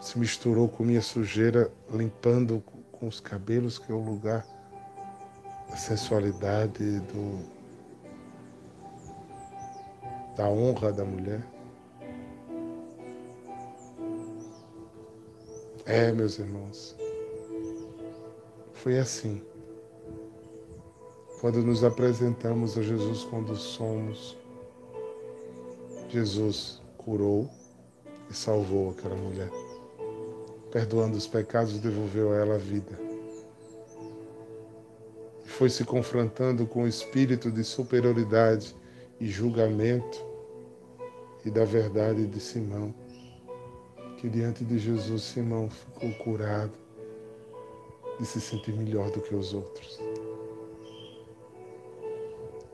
Se 0.00 0.18
misturou 0.18 0.68
com 0.68 0.84
minha 0.84 1.02
sujeira, 1.02 1.70
limpando 1.90 2.62
com 2.98 3.06
os 3.06 3.20
cabelos, 3.20 3.78
que 3.78 3.90
é 3.90 3.94
o 3.94 4.00
lugar 4.00 4.46
da 5.68 5.76
sensualidade, 5.76 7.00
do, 7.00 7.44
da 10.36 10.48
honra 10.48 10.92
da 10.92 11.04
mulher. 11.04 11.42
É, 15.84 16.10
meus 16.12 16.38
irmãos, 16.38 16.96
foi 18.74 18.98
assim. 18.98 19.42
Quando 21.40 21.62
nos 21.62 21.84
apresentamos 21.84 22.76
a 22.76 22.82
Jesus 22.82 23.24
quando 23.24 23.54
somos, 23.54 24.36
Jesus 26.08 26.82
curou 26.96 27.48
e 28.30 28.34
salvou 28.34 28.90
aquela 28.90 29.14
mulher. 29.14 29.50
Perdoando 30.76 31.16
os 31.16 31.26
pecados, 31.26 31.78
devolveu 31.78 32.34
a 32.34 32.36
ela 32.36 32.56
a 32.56 32.58
vida. 32.58 32.92
E 35.42 35.48
foi 35.48 35.70
se 35.70 35.86
confrontando 35.86 36.66
com 36.66 36.82
o 36.82 36.86
espírito 36.86 37.50
de 37.50 37.64
superioridade 37.64 38.76
e 39.18 39.26
julgamento 39.26 40.22
e 41.46 41.50
da 41.50 41.64
verdade 41.64 42.26
de 42.26 42.38
Simão 42.38 42.94
que 44.18 44.28
diante 44.28 44.66
de 44.66 44.78
Jesus 44.78 45.22
Simão 45.22 45.70
ficou 45.70 46.12
curado 46.22 46.74
de 48.20 48.26
se 48.26 48.38
sentir 48.38 48.74
melhor 48.74 49.10
do 49.10 49.22
que 49.22 49.34
os 49.34 49.54
outros. 49.54 49.98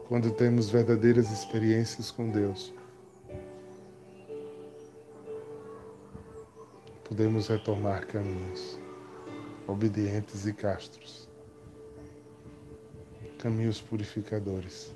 Quando 0.09 0.33
temos 0.33 0.69
verdadeiras 0.69 1.31
experiências 1.31 2.11
com 2.11 2.29
Deus, 2.29 2.75
podemos 7.05 7.49
retomar 7.49 8.07
caminhos 8.07 8.79
obedientes 9.67 10.47
e 10.47 10.53
castros, 10.53 11.29
caminhos 13.39 13.81
purificadores. 13.81 14.95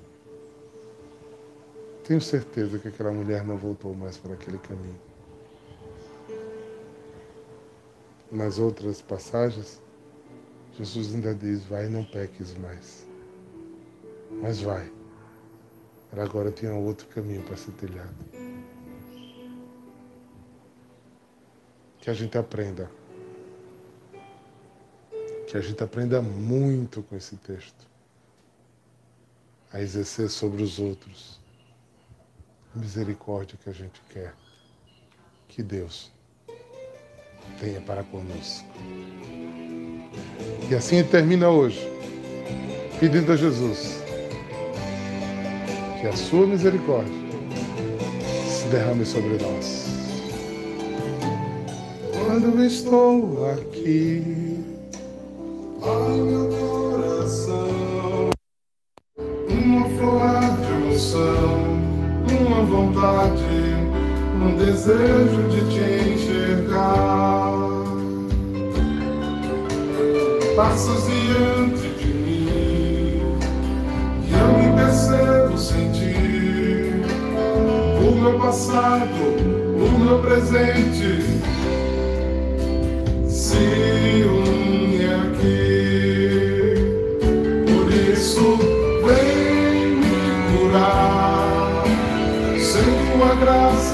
Tenho 2.03 2.21
certeza 2.21 2.79
que 2.79 2.87
aquela 2.87 3.11
mulher 3.11 3.45
não 3.45 3.57
voltou 3.57 3.93
mais 3.93 4.17
para 4.17 4.33
aquele 4.33 4.57
caminho. 4.59 5.07
nas 8.31 8.59
outras 8.59 9.01
passagens, 9.01 9.81
Jesus 10.77 11.13
ainda 11.13 11.33
diz: 11.33 11.63
Vai, 11.63 11.87
não 11.87 12.03
peques 12.03 12.55
mais. 12.57 13.05
Mas 14.41 14.61
vai. 14.61 14.91
Ela 16.11 16.23
agora 16.23 16.51
tinha 16.51 16.73
outro 16.73 17.07
caminho 17.07 17.41
para 17.43 17.57
ser 17.57 17.71
trilhado. 17.71 18.15
Que 22.07 22.11
a 22.11 22.13
gente 22.13 22.37
aprenda. 22.37 22.89
Que 25.45 25.57
a 25.57 25.59
gente 25.59 25.83
aprenda 25.83 26.21
muito 26.21 27.03
com 27.03 27.17
esse 27.17 27.35
texto. 27.35 27.85
A 29.73 29.81
exercer 29.81 30.29
sobre 30.29 30.63
os 30.63 30.79
outros 30.79 31.37
a 32.73 32.79
misericórdia 32.79 33.59
que 33.61 33.69
a 33.69 33.73
gente 33.73 33.99
quer. 34.09 34.33
Que 35.49 35.61
Deus 35.61 36.09
tenha 37.59 37.81
para 37.81 38.05
conosco. 38.05 38.65
E 40.71 40.75
assim 40.75 41.03
termina 41.03 41.49
hoje, 41.49 41.81
pedindo 43.01 43.33
a 43.33 43.35
Jesus 43.35 43.97
que 45.99 46.07
a 46.07 46.15
sua 46.15 46.47
misericórdia 46.47 47.13
se 48.49 48.65
derrame 48.69 49.05
sobre 49.05 49.43
nós. 49.43 49.86
Quando 52.39 52.63
estou 52.63 53.49
aqui, 53.51 54.63
ai 55.81 56.21
meu 56.21 56.47
coração, 56.49 58.29
uma 59.49 59.89
flor 59.97 60.21
de 60.61 60.71
emoção, 60.71 61.57
uma 62.39 62.61
vontade, 62.61 63.41
um 64.39 64.55
desejo 64.55 65.49
de 65.49 65.61
te 65.71 65.81
enxergar. 66.13 67.53
Passas 70.55 71.07
diante 71.07 71.46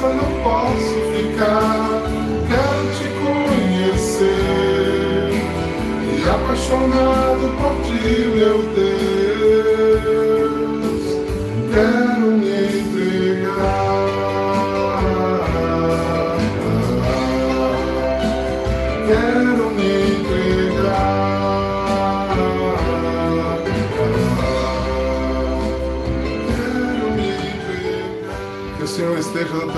só 0.04 0.10
não 0.10 0.44
posso 0.44 0.96
ficar. 1.16 2.02
Quero 2.50 2.84
te 2.98 3.08
conhecer 3.24 4.28
e 6.12 6.30
apaixonado 6.30 7.46
por 7.58 7.74
ti, 7.86 8.12
meu 8.36 8.58
Deus. 8.76 8.93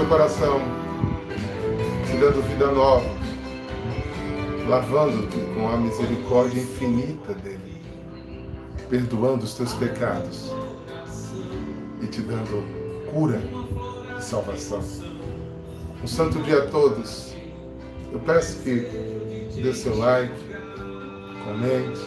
Teu 0.05 0.09
coração, 0.09 0.59
te 2.05 2.17
dando 2.17 2.47
vida 2.47 2.67
nova 2.67 3.09
lavando-te 4.67 5.37
com 5.53 5.67
a 5.67 5.77
misericórdia 5.77 6.61
infinita 6.61 7.33
dele, 7.35 7.81
perdoando 8.89 9.45
os 9.45 9.53
teus 9.55 9.73
pecados 9.73 10.51
e 12.01 12.07
te 12.07 12.21
dando 12.21 12.63
cura 13.11 13.41
e 14.17 14.21
salvação. 14.23 14.83
Um 16.03 16.07
santo 16.07 16.39
dia 16.43 16.63
a 16.63 16.67
todos. 16.67 17.35
Eu 18.11 18.19
peço 18.19 18.59
que 18.61 18.87
dê 19.61 19.73
seu 19.73 19.97
like, 19.97 20.33
comente, 21.43 22.01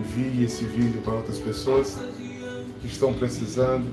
envie 0.00 0.44
esse 0.44 0.64
vídeo 0.64 1.00
para 1.02 1.14
outras 1.14 1.38
pessoas 1.38 1.98
que 2.80 2.86
estão 2.86 3.12
precisando. 3.12 3.86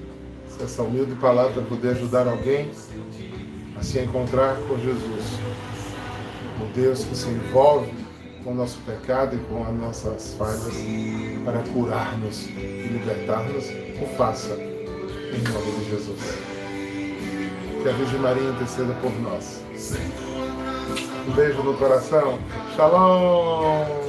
Essa 0.64 0.84
humilde 0.84 1.16
palavra 1.16 1.62
puder 1.64 1.91
ajudar 1.91 2.28
alguém 2.28 2.70
a 3.76 3.84
se 3.84 3.99
encontrar 3.99 4.55
com 4.68 4.78
Jesus 4.78 5.39
o 6.62 6.66
Deus 6.74 7.03
que 7.03 7.16
se 7.16 7.28
envolve 7.30 7.91
com 8.43 8.51
o 8.51 8.55
nosso 8.55 8.80
pecado 8.86 9.36
e 9.36 9.39
com 9.39 9.64
as 9.64 9.74
nossas 9.74 10.34
falhas 10.36 10.74
para 11.43 11.59
curar-nos 11.74 12.47
e 12.47 12.89
libertar-nos, 12.91 13.66
o 14.01 14.16
faça 14.18 14.53
em 14.53 15.41
nome 15.51 15.80
de 15.80 15.89
Jesus. 15.89 16.20
Que 17.82 17.89
a 17.89 17.93
Virgem 17.93 18.20
Maria 18.20 18.49
interceda 18.49 18.93
por 19.01 19.12
nós. 19.22 19.62
Um 21.28 21.32
beijo 21.34 21.64
no 21.64 21.76
coração. 21.76 22.39
Shalom! 22.76 24.00